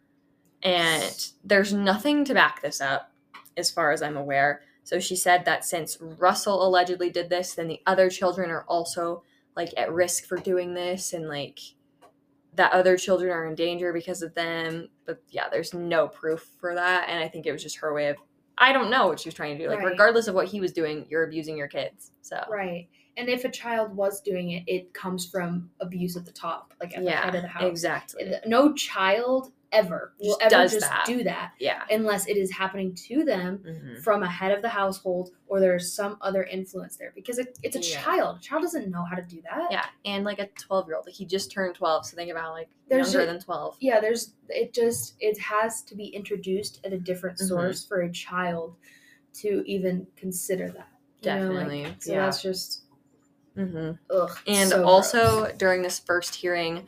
[0.62, 3.12] And there's nothing to back this up,
[3.56, 4.62] as far as I'm aware.
[4.85, 9.22] So she said that since Russell allegedly did this, then the other children are also
[9.56, 11.59] like at risk for doing this and like
[12.54, 14.88] that other children are in danger because of them.
[15.06, 17.09] But yeah, there's no proof for that.
[17.09, 18.16] And I think it was just her way of,
[18.61, 19.68] I don't know what she was trying to do.
[19.70, 19.87] Like, Right.
[19.87, 22.12] regardless of what he was doing, you're abusing your kids.
[22.23, 22.88] So, Right.
[23.16, 26.96] And if a child was doing it, it comes from abuse at the top, like
[26.96, 27.62] at the head of the yeah, house.
[27.64, 28.33] exactly.
[28.46, 31.04] No child ever will Just ever does just that.
[31.06, 31.85] do that Yeah.
[31.90, 34.02] unless it is happening to them Mhm.
[34.02, 37.76] from a head of the household or there's some other influence there because it, it's
[37.76, 38.00] a Yeah.
[38.02, 38.38] child.
[38.38, 39.70] A child doesn't know how to do that.
[39.70, 39.87] Yeah.
[40.04, 42.04] And like a 12 year old, like he just turned 12.
[42.06, 43.76] So think about like There's younger a- than 12.
[43.80, 47.46] Yeah, there's it just it has to be introduced at a different Mhm.
[47.48, 48.74] source for a child
[49.35, 50.88] to even consider that.
[51.22, 52.24] you know, like, Definitely, so yeah.
[52.24, 52.85] that's just
[53.54, 54.38] hmm ugh.
[54.46, 55.52] And so also gross.
[55.59, 56.87] during this first hearing,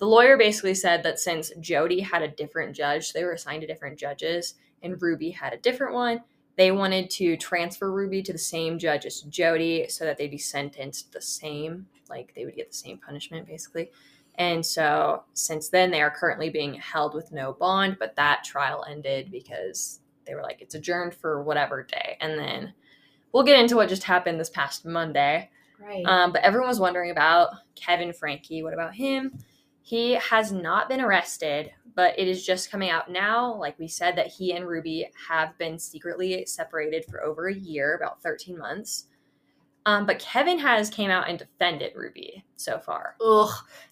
[0.00, 3.66] the lawyer basically said that since Jodi had a different judge, they were assigned to
[3.66, 6.22] different judges, and Ruby had a different one.
[6.56, 10.38] They wanted to transfer Ruby to the same judge as Jodi so that they'd be
[10.38, 13.90] sentenced the same, like they would get the same punishment basically.
[14.36, 18.86] And so since then, they are currently being held with no bond, but that trial
[18.88, 22.16] ended because they were like, it's adjourned for whatever day.
[22.22, 22.72] And then
[23.32, 25.50] we'll get into what just happened this past Monday.
[25.78, 26.06] right.
[26.06, 28.62] Um, but everyone was wondering about Kevin Franke.
[28.62, 29.38] What about him?
[29.82, 34.16] He has not been arrested, but it is just coming out now, like we said,
[34.16, 39.06] that he and Ruby have been secretly separated for over a year, about 13 months.
[39.86, 43.16] Um, but Kevin has came out and defended Ruby so far.
[43.24, 43.50] Ugh,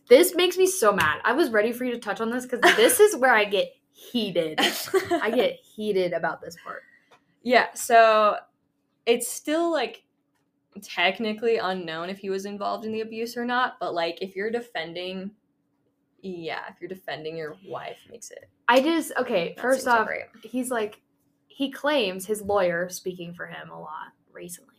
[0.09, 1.21] this makes me so mad.
[1.25, 3.73] I was ready for you to touch on this because this is where I get
[3.91, 4.61] heated.
[5.11, 6.83] I get heated about this part.
[7.43, 8.37] yeah, so
[9.07, 10.05] it's still like
[10.83, 14.51] technically unknown if he was involved in the abuse or not, but like if you're
[14.51, 15.31] defending,
[16.31, 19.55] yeah, if you're defending your wife, makes it I just okay.
[19.59, 20.09] First off,
[20.43, 21.01] he's like
[21.47, 24.75] he claims his lawyer speaking for him a lot recently.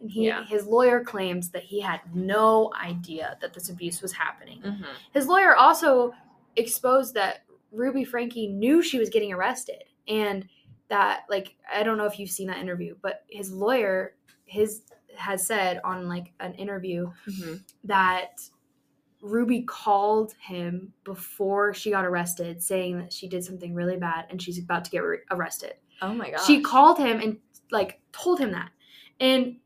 [0.00, 0.44] And he Yeah.
[0.44, 4.60] his lawyer claims that he had no idea that this abuse was happening.
[4.62, 4.86] Mhm.
[5.12, 6.12] His lawyer also
[6.56, 10.48] exposed that Ruby Franke knew she was getting arrested and
[10.88, 14.82] that like I don't know if you've seen that interview, but his lawyer his
[15.16, 17.62] has said on like an interview Mhm.
[17.84, 18.40] that
[19.24, 24.40] Ruby called him before she got arrested saying that she did something really bad and
[24.40, 25.74] she's about to get re- arrested.
[26.02, 26.40] Oh my god.
[26.40, 27.38] She called him and
[27.70, 28.70] like told him that.
[29.18, 29.56] And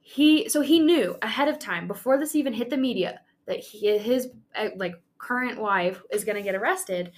[0.00, 3.96] he so he knew ahead of time before this even hit the media that he,
[3.98, 7.12] his uh, like current wife is going to get arrested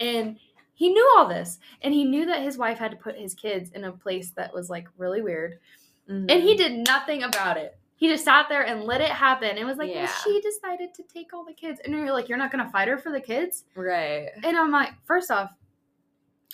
[0.00, 0.36] and
[0.74, 3.70] he knew all this and he knew that his wife had to put his kids
[3.70, 5.60] in a place that was like really weird
[6.28, 7.78] and he did nothing about it.
[8.00, 9.58] He just sat there and let it happen.
[9.58, 10.04] It was like, Yeah.
[10.04, 11.82] well, she decided to take all the kids.
[11.84, 13.64] And you're like, you're not going to fight her for the kids?
[13.74, 14.28] right.
[14.42, 15.50] And I'm like, first off,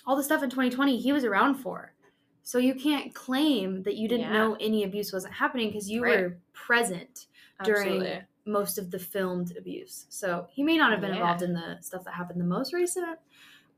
[0.05, 1.93] all the stuff in 2020 he was around for.
[2.43, 4.33] So you can't claim that you didn't Yeah.
[4.33, 6.19] know any abuse wasn't happening because you Right.
[6.19, 7.27] were present
[7.63, 8.21] during Absolutely.
[8.45, 10.05] most of the filmed abuse.
[10.09, 11.21] So he may not have been Yeah.
[11.21, 13.19] involved in the stuff that happened the most recent,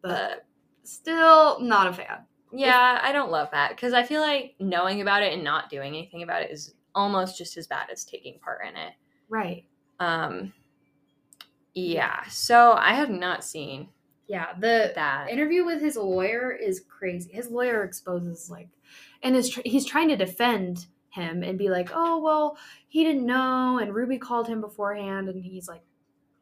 [0.01, 0.45] but But
[0.82, 2.25] still not a fan.
[2.51, 5.95] yeah, I don't love that because I feel like knowing about it and not doing
[5.95, 8.93] anything about it is almost just as bad as taking part in it.
[9.30, 9.65] Right.
[9.99, 10.54] Um,
[11.73, 12.23] yeah.
[12.30, 13.89] So I have not seen
[14.28, 14.54] Yeah.
[14.60, 15.30] The that.
[15.30, 17.32] interview with his lawyer is crazy.
[17.32, 18.69] His lawyer exposes like,
[19.23, 23.25] and is tr- he's trying to defend him and be like, oh well, he didn't
[23.25, 25.82] know, and Ruby called him beforehand, and he's like,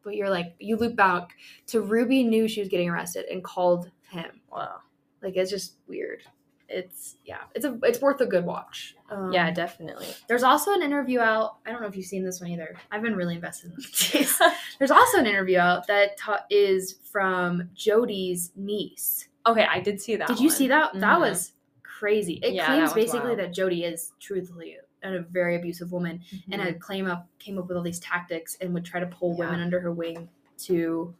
[0.03, 1.31] but you're like, you loop back
[1.67, 4.41] to Ruby knew she was getting arrested and called him.
[4.51, 4.77] Wow.
[5.21, 6.21] Like it's just weird.
[6.69, 8.95] It's yeah, it's a it's worth a good watch.
[9.09, 10.07] Um, yeah, definitely.
[10.27, 11.57] There's also an interview out.
[11.65, 12.75] I don't know if you've seen this one either.
[12.91, 14.41] I've been really invested in this.
[14.77, 19.29] There's also an interview out that ta- is from Jodi's niece.
[19.45, 20.27] okay, I did see that.
[20.27, 20.91] Did you see that?
[20.95, 21.21] That Mhm.
[21.21, 21.53] was
[21.83, 22.33] crazy.
[22.43, 23.39] It Yeah, claims that basically wild.
[23.39, 26.65] that Jodi is truthfully a very abusive woman and Mhm.
[26.65, 29.45] had claim up came up with all these tactics and would try to pull Yeah.
[29.45, 30.27] women under her wing
[30.65, 31.15] to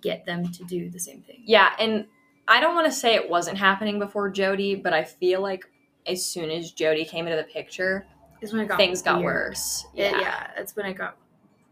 [0.00, 1.42] get them to do the same thing.
[1.44, 2.06] Yeah, and
[2.48, 5.70] I don't want to say it wasn't happening before Jodi, but I feel like
[6.06, 8.06] as soon as Jodi came into the picture,
[8.40, 9.26] Is when it got things got weird.
[9.26, 9.86] worse.
[9.94, 11.16] It- yeah, that's when it got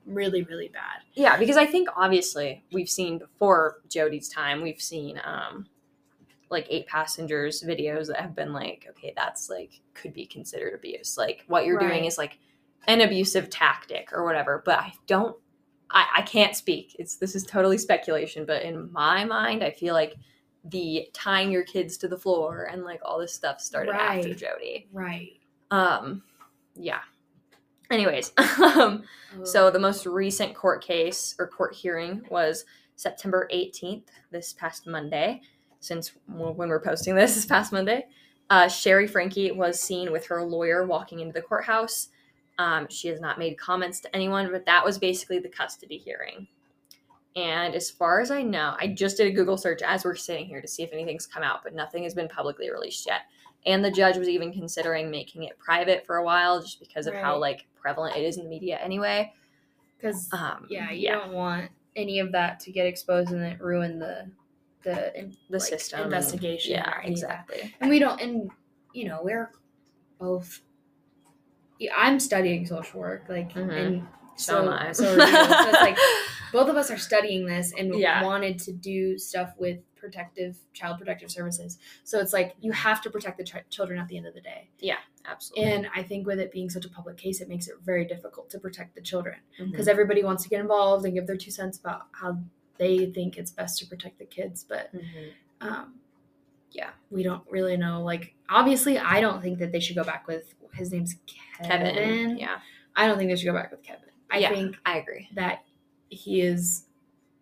[0.05, 1.01] really really bad.
[1.15, 5.67] Yeah, because I think obviously we've seen before Jodi's time, we've seen um
[6.49, 11.17] like eight passengers videos that have been like, okay, that's like could be considered abuse.
[11.19, 12.39] Like what you're doing is like
[12.87, 14.63] an abusive tactic or whatever.
[14.65, 15.37] But I don't
[15.91, 16.95] I, I can't speak.
[16.99, 20.15] It's this is totally speculation, but in my mind, I feel like
[20.71, 24.89] the tying your kids to the floor and like all this stuff started after Jodi.
[24.93, 25.41] Right.
[25.71, 26.23] Um
[26.75, 27.01] yeah.
[27.91, 29.05] Anyways, um
[29.45, 32.65] so the most recent court case or court hearing was
[32.97, 35.41] September 18th, this past Monday.
[35.81, 38.07] Since when we're posting this, this past Monday,
[38.51, 42.09] uh, Shari Franke was seen with her lawyer walking into the courthouse.
[42.59, 46.49] Um, she has not made comments to anyone, but that was basically the custody hearing.
[47.37, 50.47] And as far as I know, I just did a Google search as we're sitting
[50.47, 53.23] here to see if anything's come out, but nothing has been publicly released yet.
[53.67, 57.15] And the judge was even considering making it private for a while just because of
[57.15, 59.33] how like prevalent it is in the media anyway.
[59.99, 63.61] because Um, yeah, you yeah, don't want any of that to get exposed and it
[63.61, 64.31] ruin the
[64.83, 66.73] the in- the like, system investigation.
[66.75, 67.45] Yeah, any of that.
[67.49, 67.75] exactly.
[67.81, 68.51] And we don't, and
[68.95, 69.51] you know, we're
[70.19, 70.61] both.
[71.79, 73.77] Yeah, I'm studying social work, like, Mhm.
[73.87, 74.93] and So, so am I.
[74.93, 75.19] so, you.
[75.21, 75.25] so
[75.69, 75.99] it's like
[76.53, 78.23] both of us are studying this and Yeah.
[78.25, 81.79] wanted to do stuff with protective child protective services.
[82.05, 84.41] So it's like you have to protect the ch- children at the end of the
[84.41, 84.69] day.
[84.79, 85.73] Yeah, absolutely.
[85.73, 88.49] And I think with it being such a public case, it makes it very difficult
[88.51, 91.79] to protect the children because everybody wants to get involved and give their two cents
[91.79, 92.39] about how
[92.79, 94.63] they think it's best to protect the kids.
[94.69, 95.31] But Mhm.
[95.63, 95.95] um,
[96.71, 96.91] Yeah.
[97.11, 98.03] we don't really know.
[98.03, 101.17] Like, obviously, I don't think that they should go back with his name's
[101.63, 101.95] Kevin.
[101.95, 102.59] Kevin, yeah,
[102.95, 104.06] I don't think they should go back with Kevin.
[104.31, 104.49] I Yeah.
[104.51, 105.29] think I agree.
[105.35, 105.65] that
[106.09, 106.87] he is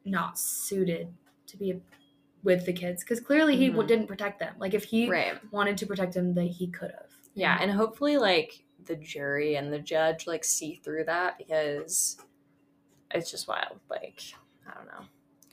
[0.04, 1.12] not suited
[1.46, 1.80] to be
[2.42, 3.86] with the kids because clearly he Mhm.
[3.86, 4.54] didn't protect them.
[4.58, 5.38] Like, if he Right.
[5.52, 7.10] wanted to protect them, that he could have.
[7.34, 12.18] Yeah, and hopefully like the jury and the judge like see through that because
[13.10, 13.80] it's just wild.
[13.88, 14.20] Like,
[14.66, 15.06] I don't know.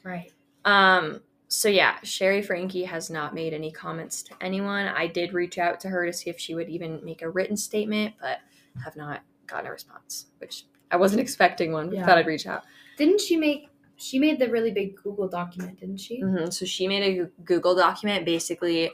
[0.04, 0.32] right.
[0.66, 4.88] Um so yeah, Shari Franke has not made any comments to anyone.
[4.88, 7.58] I did reach out to her to see if she would even make a written
[7.58, 8.40] statement, but
[8.84, 11.90] have not gotten a response, which I wasn't expecting one.
[11.90, 12.06] but Yeah.
[12.06, 12.64] Thought I'd reach out.
[12.98, 13.70] Didn't she make?
[13.96, 16.20] She made the really big Google document, didn't she?
[16.22, 18.92] hmm So she made a Google document basically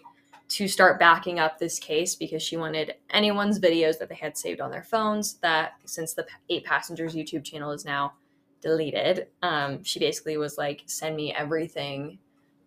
[0.50, 4.62] to start backing up this case because she wanted anyone's videos that they had saved
[4.62, 8.14] on their phones that since the eight passengers YouTube channel is now
[8.62, 12.18] deleted, um, she basically was like, send me everything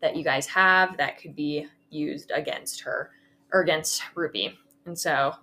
[0.01, 3.11] that you guys have that could be used against her.
[3.53, 4.57] or against Ruby.
[4.87, 5.35] And so,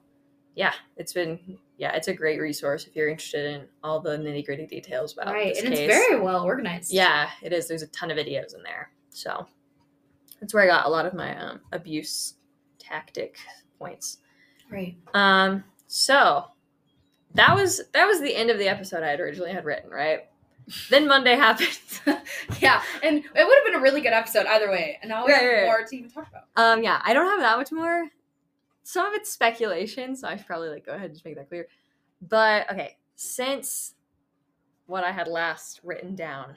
[0.55, 4.45] yeah, it's been yeah, it's a great resource if you're interested in all the nitty
[4.45, 5.79] gritty details about right, this and case.
[5.89, 6.91] it's very well organized.
[6.91, 7.67] yeah, it is.
[7.67, 9.47] There's a ton of videos in there, so
[10.39, 12.35] that's where I got a lot of my um, abuse
[12.79, 13.37] tactic
[13.79, 14.17] points.
[14.71, 14.95] right.
[15.13, 16.45] Um, so
[17.35, 20.21] that was that was the end of the episode I had originally had written, right?
[20.89, 21.69] Then Monday happened.
[22.59, 24.97] yeah, and it would have been a really good episode either way.
[25.01, 26.43] And now we Right, have right, more to even talk about.
[26.55, 28.05] Um, yeah, I don't have that much more.
[28.87, 31.49] Some of it's speculation, so I should probably like go ahead and just make that
[31.49, 31.67] clear.
[32.21, 33.95] But okay, since
[34.85, 36.55] what I had last written down,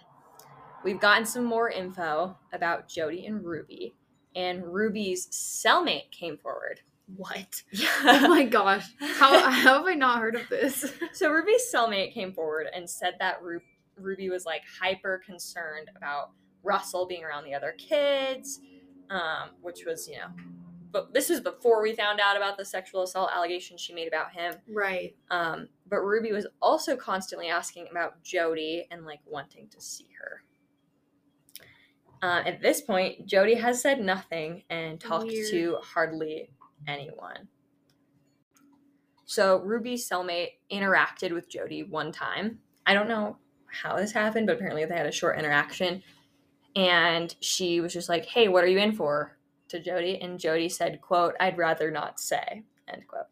[0.84, 3.96] we've gotten some more info about Jodi and Ruby,
[4.36, 6.82] and Ruby's cellmate came forward.
[7.16, 7.64] What?
[7.72, 7.88] Yeah.
[8.04, 8.86] Oh my gosh.
[9.00, 10.92] How, how have I not heard of this?
[11.12, 13.60] so Ruby's cellmate came forward and said that Ru-
[13.96, 16.30] Ruby was like hyper concerned about
[16.62, 18.60] Russell being around the other kids,
[19.10, 20.28] um, which was you know,
[20.92, 24.32] but this was before we found out about the sexual assault allegations she made about
[24.32, 24.54] him.
[24.68, 25.14] Right.
[25.30, 30.42] Um, but Ruby was also constantly asking about Jodi and like wanting to see her.
[32.22, 35.50] Uh, at this point, Jodi has said nothing and talked Weird.
[35.50, 36.50] to hardly
[36.86, 37.48] anyone.
[39.24, 42.58] So Ruby's cellmate interacted with Jodi one time.
[42.84, 46.02] I don't know how this happened, but apparently they had a short interaction.
[46.76, 49.38] And she was just like, "Hey, what are you in for?"
[49.70, 53.26] To Jodi, and Jodi said, "quote I'd rather not say." End quote.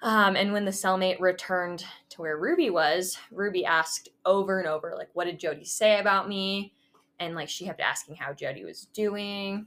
[0.00, 4.94] Um, and when the cellmate returned to where Ruby was, Ruby asked over and over,
[4.96, 6.74] like, "What did Jodi say about me?"
[7.18, 9.66] And like she kept asking how Jodi was doing.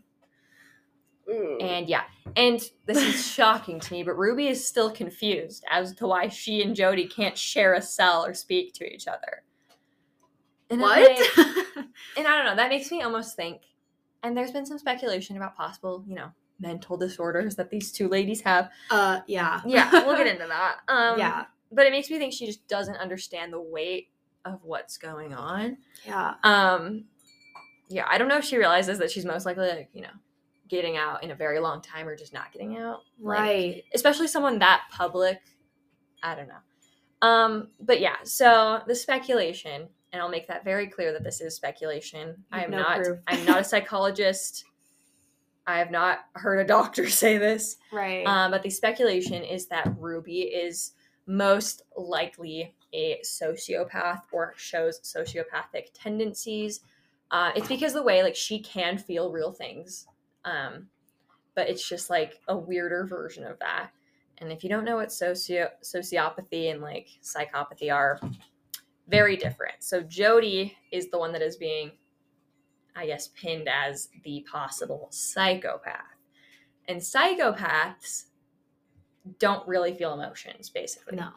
[1.28, 2.04] And yeah,
[2.36, 6.62] and this is shocking to me, but Ruby is still confused as to why she
[6.62, 9.44] and Jodi can't share a cell or speak to each other.
[10.70, 11.10] And what?
[12.18, 13.62] and I don't know, that makes me almost think,
[14.24, 18.42] and there's been some speculation about possible, you know, mental disorders that these two ladies
[18.42, 18.70] have.
[18.92, 19.62] uh, yeah.
[19.66, 20.78] Yeah, we'll get into that.
[20.88, 21.46] Um, yeah.
[21.72, 24.10] But it makes me think she just doesn't understand the weight
[24.46, 25.78] of what's going on.
[26.06, 26.34] Yeah.
[26.44, 27.06] Um,
[27.90, 30.10] yeah, I don't know if she realizes that she's most likely, like, you know,
[30.70, 33.00] getting out in a very long time or just not getting out.
[33.20, 33.84] Like, Right.
[33.94, 35.40] especially someone that public.
[36.24, 37.28] I don't know.
[37.28, 41.56] Um, but yeah, so the speculation, and I'll make that very clear that this is
[41.56, 42.44] speculation.
[42.52, 43.06] I am no not.
[43.28, 44.66] I'm not a psychologist.
[45.68, 47.78] I have not heard a doctor say this.
[47.92, 48.26] Right.
[48.26, 50.94] Um, but the speculation is that Ruby is
[51.28, 56.82] most likely a sociopath or shows sociopathic tendencies.
[57.30, 60.08] Uh, it's because the way like she can feel real things,
[60.44, 60.88] um,
[61.56, 63.92] but it's just like a weirder version of that.
[64.40, 68.20] And if you don't know what socio sociopathy and like psychopathy are,
[69.12, 69.76] very different.
[69.80, 71.92] So Jodi is the one that is being,
[72.96, 76.00] I guess, pinned as the possible psychopath.
[76.88, 78.24] And psychopaths
[79.40, 81.18] don't really feel emotions, basically.
[81.18, 81.30] no.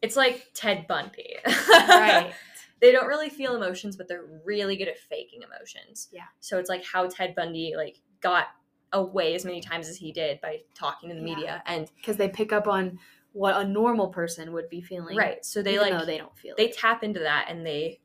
[0.00, 1.36] It's like Ted Bundy.
[1.68, 2.32] Right.
[2.80, 6.08] they don't really feel emotions, but they're really good at faking emotions.
[6.12, 6.22] Yeah.
[6.38, 8.46] So it's like how Ted Bundy like got
[8.92, 11.34] away as many times as he did by talking to the Yeah.
[11.34, 12.98] media and Because they pick up on
[13.38, 15.16] what a normal person would be feeling.
[15.16, 15.44] right.
[15.44, 16.76] So they like they don't feel they it.
[16.76, 18.00] tap into that and they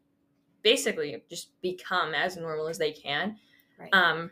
[0.61, 3.37] basically just become as normal as they can.
[3.79, 3.89] Right.
[3.93, 4.29] Um,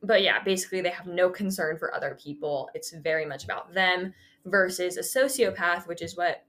[0.00, 2.70] but yeah, basically they have no concern for other people.
[2.72, 6.44] It's very much about them versus a sociopath, which is what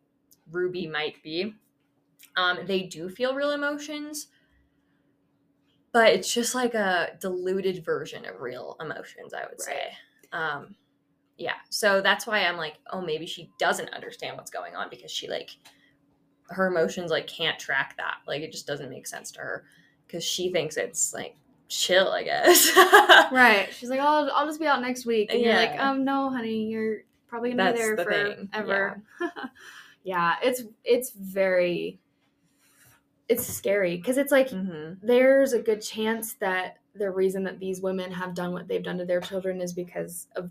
[0.52, 1.56] Ruby might be.
[2.38, 4.28] Um, they do feel real emotions,
[5.92, 9.94] but it's just like a diluted version of real emotions, I would say.
[10.32, 10.76] Um,
[11.38, 15.12] yeah, so that's why I'm like, oh, maybe she doesn't understand what's going on because
[15.12, 15.52] she like
[16.50, 18.17] her emotions like can't track that.
[18.28, 19.65] Like it just doesn't make sense to her
[20.06, 21.36] because she thinks it's like
[21.69, 22.72] chill, I guess.
[23.32, 23.69] Right.
[23.74, 25.32] She's like, I'll, I'll just be out next week.
[25.32, 29.02] And you're like, um, no, honey, you're probably gonna That's be there the forever.
[30.04, 30.36] Yeah.
[30.43, 32.00] it's it's very
[33.30, 37.82] it's scary because it's like hmm there's a good chance that the reason that these
[37.82, 40.50] women have done what they've done to their children is because of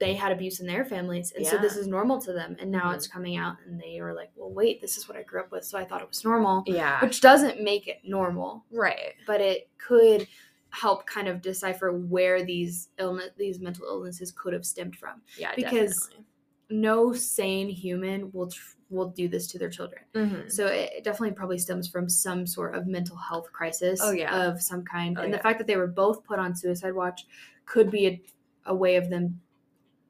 [0.00, 2.90] they had abuse in their families and so this is normal to them and now
[2.92, 2.94] Mhm.
[2.94, 5.50] it's coming out and they are like well wait this is what i grew up
[5.50, 7.00] with so i thought it was normal Yeah.
[7.00, 9.14] which doesn't make it normal right.
[9.26, 10.28] but it could
[10.70, 15.52] help kind of decipher where these illness these mental illnesses could have stemmed from Yeah.
[15.56, 16.24] Because- definitely.
[16.70, 20.50] no sane human will tr- will do this to their children Mhm.
[20.50, 24.46] so it definitely probably stems from some sort of mental health crisis Oh, yeah.
[24.48, 25.36] of some kind Oh, and yeah.
[25.38, 27.26] the fact that they were both put on suicide watch
[27.66, 28.22] could be a,
[28.66, 29.40] a way of them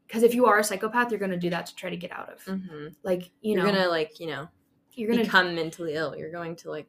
[0.09, 2.11] because if you are a psychopath you're going to do that to try to get
[2.11, 2.95] out of Mhm.
[3.05, 4.49] like you You're know gonna like you know
[4.95, 6.17] you're gonna become mentally ill.
[6.17, 6.89] You're going to like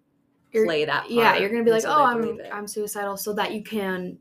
[0.51, 1.11] you're- play that.
[1.11, 4.17] yeah you're gonna be like oh i'm i'm suicidal so that you can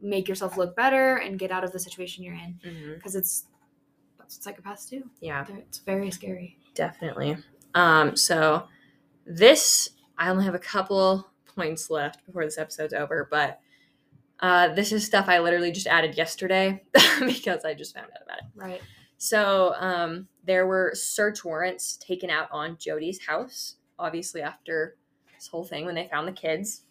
[0.00, 2.58] make yourself look better and get out of the situation you're in
[2.94, 3.46] because it's
[4.18, 5.02] that's what psychopaths do.
[5.20, 5.42] Yeah.
[5.44, 6.56] They're, it's very scary.
[6.74, 7.36] Definitely.
[7.74, 8.68] Um, so
[9.26, 13.60] this I only have a couple points left before this episode's over, but
[14.40, 16.82] uh, this is stuff I literally just added yesterday
[17.20, 18.44] because I just found out about it.
[18.54, 18.80] Right.
[19.18, 24.96] So um, there were search warrants taken out on Jodi's house, obviously after
[25.34, 26.82] this whole thing when they found the kids.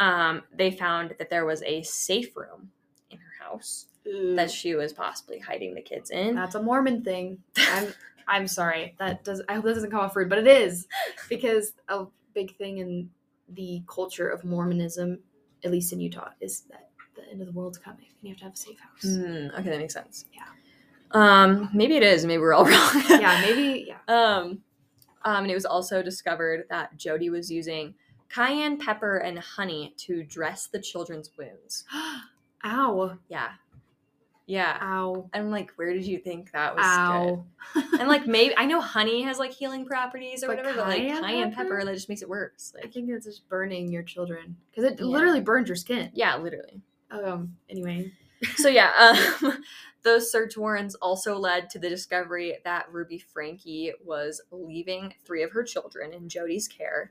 [0.00, 2.70] Um, they found that there was a safe room
[3.10, 6.34] in her house that she was possibly hiding the kids in.
[6.34, 7.38] That's a Mormon thing.
[7.56, 7.94] I'm
[8.28, 8.94] I'm sorry.
[8.98, 10.86] That does I hope that doesn't come off rude, but it is
[11.28, 13.10] because a big thing in
[13.48, 15.18] the culture of Mormonism,
[15.64, 18.38] at least in Utah, is that the end of the world's coming and you have
[18.38, 19.02] to have a safe house.
[19.02, 20.24] Hmm, okay, that makes sense.
[20.34, 20.42] Yeah.
[21.12, 22.24] Um, maybe it is.
[22.24, 23.02] Maybe we're all wrong.
[23.08, 23.98] yeah, maybe yeah.
[24.08, 24.62] Um,
[25.24, 27.94] um, and it was also discovered that Jodi was using
[28.28, 31.84] cayenne pepper and honey to dress the children's wounds.
[32.64, 33.18] Ow.
[33.28, 33.50] Yeah.
[34.52, 34.76] Yeah.
[34.82, 35.30] Ow.
[35.32, 37.46] I'm like, where did you think that was Ow.
[37.74, 38.00] good?
[38.00, 40.98] And like, maybe I know honey has like healing properties or But whatever, but like
[41.22, 41.70] cayenne pepper?
[41.70, 42.74] pepper, that just makes it worse.
[42.76, 45.06] I Like, think it's just burning your children because it Yeah.
[45.06, 46.10] literally burns your skin.
[46.12, 46.82] yeah, literally.
[47.10, 47.56] Um.
[47.70, 48.12] Anyway.
[48.56, 48.90] So yeah,
[49.42, 49.62] um,
[50.02, 55.52] those search warrants also led to the discovery that Ruby Franke was leaving three of
[55.52, 57.10] her children in Jodi's care,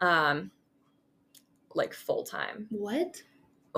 [0.00, 0.50] um,
[1.74, 2.66] like full time.
[2.70, 3.22] What?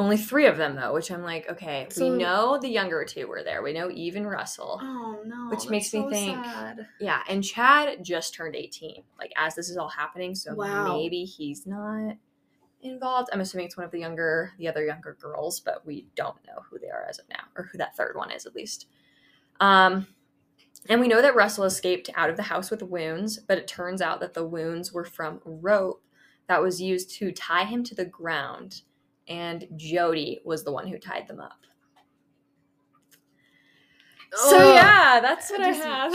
[0.00, 3.26] Only three of them though, which I'm like, okay, So- we know the younger two
[3.26, 3.62] were there.
[3.62, 4.80] We know Eve and Russell.
[4.82, 5.48] Oh no.
[5.50, 6.86] Which makes me think- sad.
[6.98, 10.96] Yeah, and Chad just turned 18, like as this is all happening, so Wow.
[10.96, 12.16] maybe he's not
[12.82, 13.28] involved.
[13.32, 16.62] I'm assuming it's one of the younger, the other younger girls, but we don't know
[16.70, 18.86] who they are as of now, or who that third one is at least.
[19.60, 20.06] Um,
[20.88, 24.00] and we know that Russell escaped out of the house with wounds, but it turns
[24.00, 26.02] out that the wounds were from rope
[26.46, 28.80] that was used to tie him to the ground,
[29.30, 31.60] and Jodi was the one who tied them up.
[34.34, 34.74] So Ugh.
[34.74, 36.14] yeah, that's what It I just- have.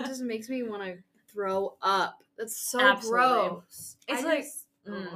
[0.00, 0.96] It just makes me want to
[1.32, 2.18] throw up.
[2.36, 3.10] That's so Absolutely.
[3.22, 3.96] gross.
[4.08, 5.08] It's I like- just- Mm.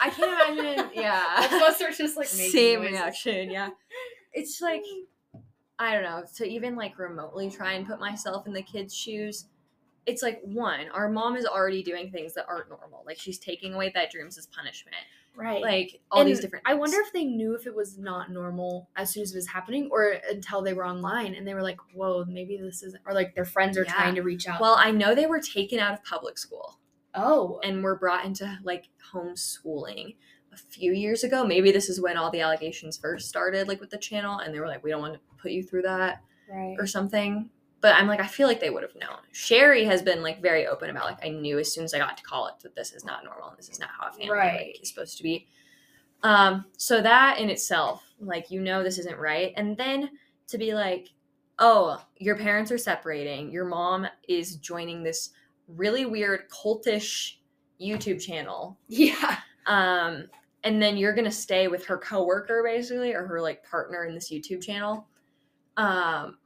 [0.00, 0.90] I can't imagine.
[0.94, 1.46] Yeah.
[1.50, 2.92] Both are just like Same noises.
[2.92, 3.50] reaction.
[3.50, 3.70] Yeah.
[4.32, 4.82] It's like
[5.78, 9.44] I don't know to even like remotely try and put myself in the kids' shoes.
[10.06, 13.02] It's like one, our mom is already doing things that aren't normal.
[13.06, 14.96] Like she's taking away bedrooms as punishment.
[15.36, 15.62] Right.
[15.62, 16.64] Like all these And different.
[16.66, 19.48] I wonder if they knew if it was not normal as soon as it was
[19.48, 23.12] happening, or until they were online and they were like, "Whoa, maybe this isn't," or
[23.12, 23.92] like their friends are Yeah.
[23.92, 24.60] trying to reach out.
[24.60, 26.78] Well, I know they were taken out of public school
[27.14, 30.16] oh, and were brought into like homeschooling
[30.52, 31.44] a few years ago.
[31.44, 34.60] Maybe this is when all the allegations first started, like with the channel, and they
[34.60, 36.76] were like, "We don't want to put you through that." right.
[36.78, 37.50] or something.
[37.84, 39.18] But I'm like, I feel like they would have known.
[39.32, 42.16] Shari has been like very open about like I knew as soon as I got
[42.16, 44.68] to college that this is not normal and this is not how a family Right.
[44.68, 45.46] like, is supposed to be.
[46.22, 49.52] Um, so that in itself, like you know this isn't right.
[49.58, 50.12] And then
[50.46, 51.10] to be like,
[51.58, 55.32] oh, your parents are separating, your mom is joining this
[55.68, 57.34] really weird cultish
[57.78, 58.78] YouTube channel.
[58.88, 59.40] Yeah.
[59.66, 60.24] Um,
[60.62, 64.30] and then you're gonna stay with her coworker basically or her like partner in this
[64.30, 65.06] YouTube channel.
[65.76, 66.38] Um,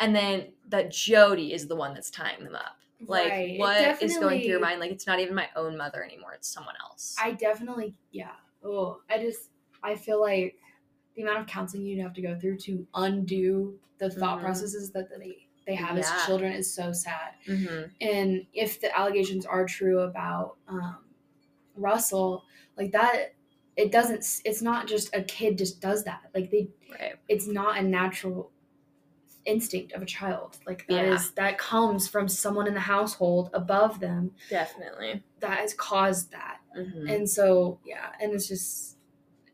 [0.00, 2.76] and then that Jodi is the one that's tying them up.
[3.06, 3.58] Like, Right.
[3.58, 4.80] What is going through your mind?
[4.80, 7.16] Like, it's not even my own mother anymore; it's someone else.
[7.22, 8.32] I definitely, yeah.
[8.62, 9.50] Oh, I just,
[9.82, 10.56] I feel like
[11.16, 14.42] the amount of counseling you'd have to go through to undo the thought Mhm.
[14.42, 16.02] processes that they they have Yeah.
[16.02, 17.34] as children is so sad.
[17.46, 17.90] mm-hmm.
[18.00, 21.04] And if the allegations are true about um,
[21.76, 22.44] Russell,
[22.76, 23.34] like that,
[23.76, 24.40] it doesn't.
[24.44, 26.30] It's not just a kid just does that.
[26.34, 27.14] Like they, Right.
[27.28, 28.50] it's not a natural
[29.46, 30.58] instinct of a child.
[30.66, 31.44] Like that is Yeah.
[31.50, 35.22] that comes from someone in the household above them Definitely.
[35.40, 36.58] that has caused that.
[36.76, 37.08] Mm-hmm.
[37.08, 38.96] And so, yeah, and it's just,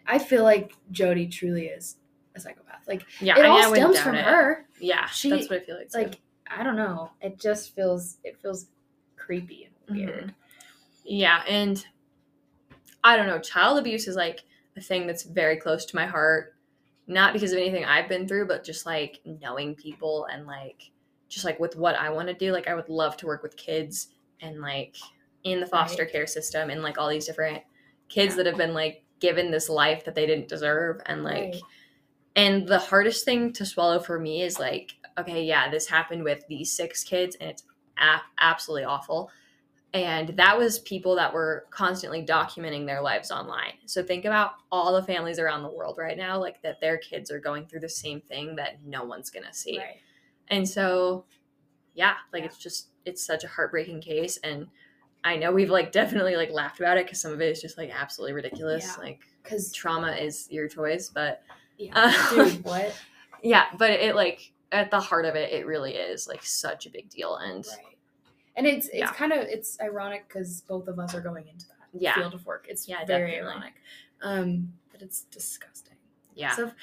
[0.07, 1.97] I feel like Jodi truly is
[2.35, 2.83] a psychopath.
[2.87, 4.25] Like, Yeah, it I, all stems from it.
[4.25, 4.67] her.
[4.81, 5.91] Yeah, She- that's what I feel like.
[5.91, 5.99] Too.
[5.99, 7.11] Like, I don't know.
[7.21, 8.67] It just feels, it feels
[9.17, 10.25] creepy and weird.
[10.27, 10.35] Mhm.
[11.05, 11.85] Yeah, and
[13.05, 14.43] I don't know, child abuse is like
[14.77, 16.56] a thing that's very close to my heart.
[17.07, 20.91] Not because of anything I've been through, but just like knowing people and like
[21.29, 22.53] just like with what I want to do.
[22.53, 24.09] Like I would love to work with kids
[24.41, 24.97] and like
[25.45, 26.13] in the foster Right.
[26.13, 27.63] care system and like all these different
[28.09, 28.37] kids Yeah.
[28.39, 31.61] that have been like given this life that they didn't deserve and like Right.
[32.37, 36.45] and the hardest thing to swallow for me is like, okay, yeah, this happened with
[36.49, 37.65] these six kids and it's
[37.99, 39.31] a- absolutely awful.
[39.95, 43.75] And that was people that were constantly documenting their lives online.
[43.87, 47.31] So think about all the families around the world right now, like that their kids
[47.31, 49.79] are going through the same thing that no one's going to see.
[49.79, 49.97] Right.
[50.49, 51.25] And so,
[51.95, 52.47] yeah, like Yeah.
[52.49, 54.37] it's just, it's such a heartbreaking case.
[54.45, 54.67] And
[55.25, 57.79] I know we've like definitely like laughed about it because some of it is just
[57.79, 58.85] like absolutely ridiculous.
[58.99, 59.03] Yeah.
[59.03, 61.43] Like Because trauma is your choice, but
[61.79, 62.95] yeah, Uh, dude, what?
[63.43, 66.91] yeah, but it like at the heart of it, it really is like such a
[66.91, 67.37] big deal.
[67.37, 67.96] And Right.
[68.57, 69.13] And it's it's Yeah.
[69.13, 72.45] kind of it's ironic because both of us are going into that yeah, field of
[72.47, 72.67] work.
[72.69, 73.51] It's Yeah, very definitely.
[73.53, 73.75] ironic.
[74.23, 75.97] Um, but it's disgusting.
[76.35, 76.55] yeah.
[76.57, 76.75] So if,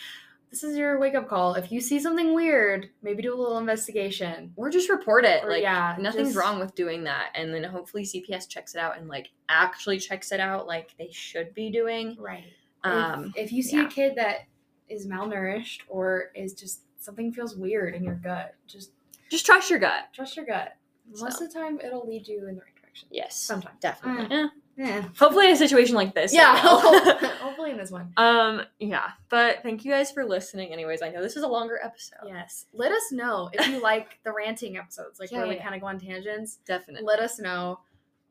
[0.51, 1.55] this is your wake up call.
[1.55, 4.53] If you see something weird, maybe do a little investigation.
[4.55, 5.43] or just report it.
[5.43, 7.31] Or, like yeah, nothing's just- wrong with doing that.
[7.33, 11.09] And then hopefully CPS checks it out and like actually checks it out like they
[11.11, 12.15] should be doing.
[12.19, 12.43] Right.
[12.83, 13.87] Um if, if you see yeah.
[13.87, 14.41] a kid that
[14.89, 18.91] is malnourished or is just something feels weird in your gut, just
[19.31, 20.09] just trust your gut.
[20.13, 20.75] trust your gut.
[21.09, 21.45] Most So.
[21.45, 23.07] of the time, it'll lead you in the right direction.
[23.11, 23.35] Yes.
[23.35, 23.79] Sometimes.
[23.79, 24.25] Definitely.
[24.25, 24.29] Mm.
[24.31, 24.47] Yeah.
[24.75, 25.05] Yeah.
[25.19, 26.33] Hopefully in a situation like this.
[26.33, 26.55] Yeah.
[27.41, 28.11] Hopefully in this one.
[28.17, 29.09] um yeah.
[29.29, 31.01] But thank you guys for listening anyways.
[31.03, 32.25] I know this is a longer episode.
[32.25, 32.65] Yes.
[32.73, 35.81] Let us know if you like the ranting episodes, like Yeah, where we kind of
[35.81, 36.57] go on tangents.
[36.65, 37.05] Definitely.
[37.05, 37.81] Let us know.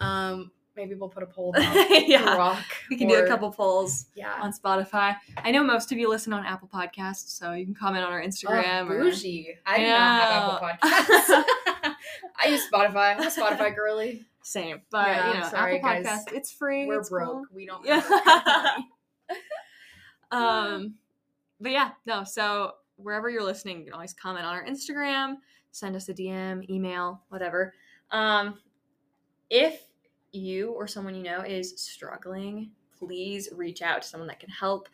[0.00, 1.74] Um, maybe we'll put a poll down.
[2.08, 2.34] yeah.
[2.36, 2.58] Rock.
[2.90, 4.34] We can do a couple polls Yeah.
[4.40, 5.14] on Spotify.
[5.36, 8.20] I know most of you listen on Apple Podcasts, so you can comment on our
[8.22, 9.54] Instagram oh, or bougie.
[9.64, 11.44] I do not have Apple Podcasts.
[12.42, 13.16] I use Spotify.
[13.16, 14.24] I'm a Spotify girly.
[14.42, 14.82] same.
[14.90, 16.24] But Yeah, you know, sorry, Apple guys.
[16.32, 16.86] It's free.
[16.86, 17.28] We're it's broke.
[17.28, 17.44] cool.
[17.54, 18.02] We don't Yeah.
[20.30, 20.94] Um,
[21.60, 22.24] but yeah, no.
[22.24, 25.36] So wherever you're listening, you can always comment on our Instagram,
[25.72, 27.74] send us a DM, email, whatever.
[28.10, 28.58] Um,
[29.50, 29.82] if
[30.32, 34.88] you or someone you know is struggling, please reach out to someone that can help.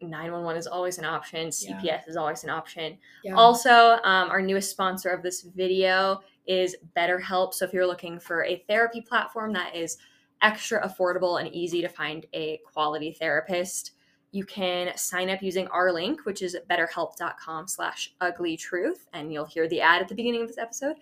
[0.00, 1.50] 911 is always an option.
[1.60, 1.80] Yeah.
[1.80, 2.98] CPS is always an option.
[3.22, 3.34] Yeah.
[3.34, 7.54] Also, um, our newest sponsor of this video is BetterHelp.
[7.54, 9.98] So if you're looking for a therapy platform that is
[10.42, 13.92] extra affordable and easy to find a quality therapist,
[14.32, 19.06] you can sign up using our link, which is betterhelp.com slash ugly truth.
[19.12, 20.96] And you'll hear the ad at the beginning of this episode.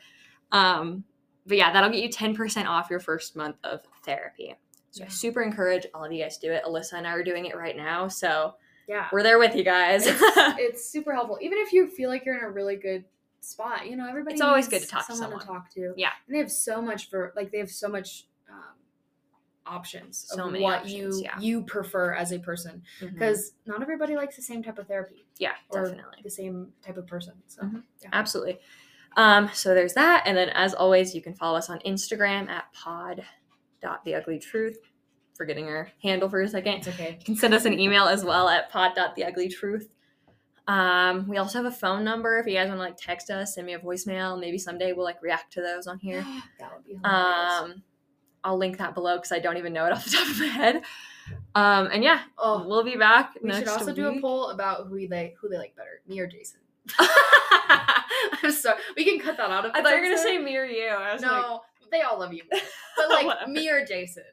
[0.52, 1.04] Um,
[1.46, 4.54] but yeah, that'll get you 10% off your first month of therapy.
[4.90, 6.64] So I super encourage all of you guys to do it.
[6.64, 8.08] Alyssa and I are doing it right now.
[8.08, 8.54] So
[8.86, 9.08] yeah.
[9.10, 10.06] we're there with you guys.
[10.06, 10.20] it's,
[10.58, 11.38] it's super helpful.
[11.40, 13.04] Even if you feel like you're in a really good
[13.42, 14.34] spot, you know, everybody.
[14.34, 15.92] It's always good to talk to someone to talk to.
[15.96, 16.10] Yeah.
[16.26, 18.76] and they have so much for like they have so much um,
[19.66, 21.38] options So of many what options, you yeah.
[21.38, 25.52] you prefer as a person because not everybody likes the same type of therapy yeah,
[25.70, 26.18] or definitely.
[26.24, 27.34] the same type of person.
[27.46, 27.82] So Mhm.
[28.02, 28.08] yeah.
[28.12, 28.58] Absolutely.
[29.16, 30.22] Um, so there's that.
[30.26, 33.24] And then as always, you can follow us on Instagram at pod
[33.82, 34.78] dot the ugly truth
[35.36, 36.74] Forgetting our handle for a second.
[36.74, 37.16] it's okay.
[37.18, 39.86] You can send us an email as well at pod.theuglytruth.
[40.68, 43.54] Um, we also have a phone number if you guys want to like text us,
[43.54, 44.38] send me a voicemail.
[44.38, 46.22] Maybe someday we'll like react to those on here.
[46.58, 47.52] that would be hilarious.
[47.60, 47.82] Um,
[48.44, 50.46] I'll link that below because I don't even know it off the top of my
[50.46, 50.82] head.
[51.54, 53.34] Um, and yeah, oh, we'll be back.
[53.42, 56.26] we should also do a poll about who they who they like better, me or
[56.26, 56.60] Jason.
[56.98, 59.72] I'm sorry, we can cut that out of.
[59.74, 60.86] I thought you were gonna say me or you.
[60.86, 61.60] I was like, No,
[61.90, 64.24] they all love you, but like me or Jason.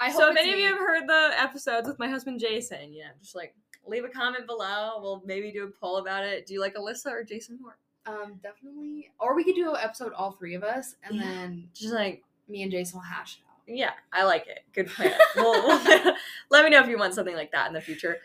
[0.00, 2.92] I hope so if any of you have heard the episodes with my husband Jason,
[2.92, 3.54] yeah, just like
[3.86, 4.98] leave a comment below.
[5.00, 6.46] We'll maybe do a poll about it.
[6.46, 7.76] Do you like Alyssa or Jason more?
[8.06, 9.10] Um, definitely.
[9.20, 11.22] Or we could do an episode all three of us, and Yeah.
[11.22, 13.76] then Just like, me and Jason will hash it out.
[13.76, 14.60] yeah, I like it.
[14.72, 15.12] Good plan.
[15.36, 16.14] we'll, we'll-
[16.50, 18.18] let me know if you want something like that in the future.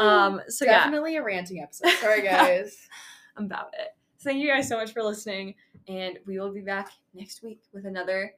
[0.00, 1.90] Um, so yeah, definitely a ranting episode.
[2.00, 2.88] Sorry, guys.
[3.36, 3.94] I'm about it.
[4.18, 5.54] So thank you guys so much for listening,
[5.88, 8.34] and we will be back next week with another,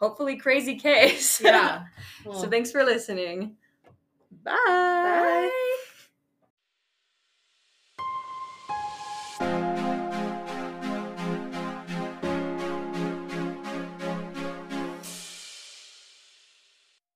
[0.00, 1.40] hopefully crazy case.
[1.40, 1.84] yeah.
[2.24, 3.56] so thanks for listening.
[4.44, 4.52] Bye.
[4.66, 5.76] Bye.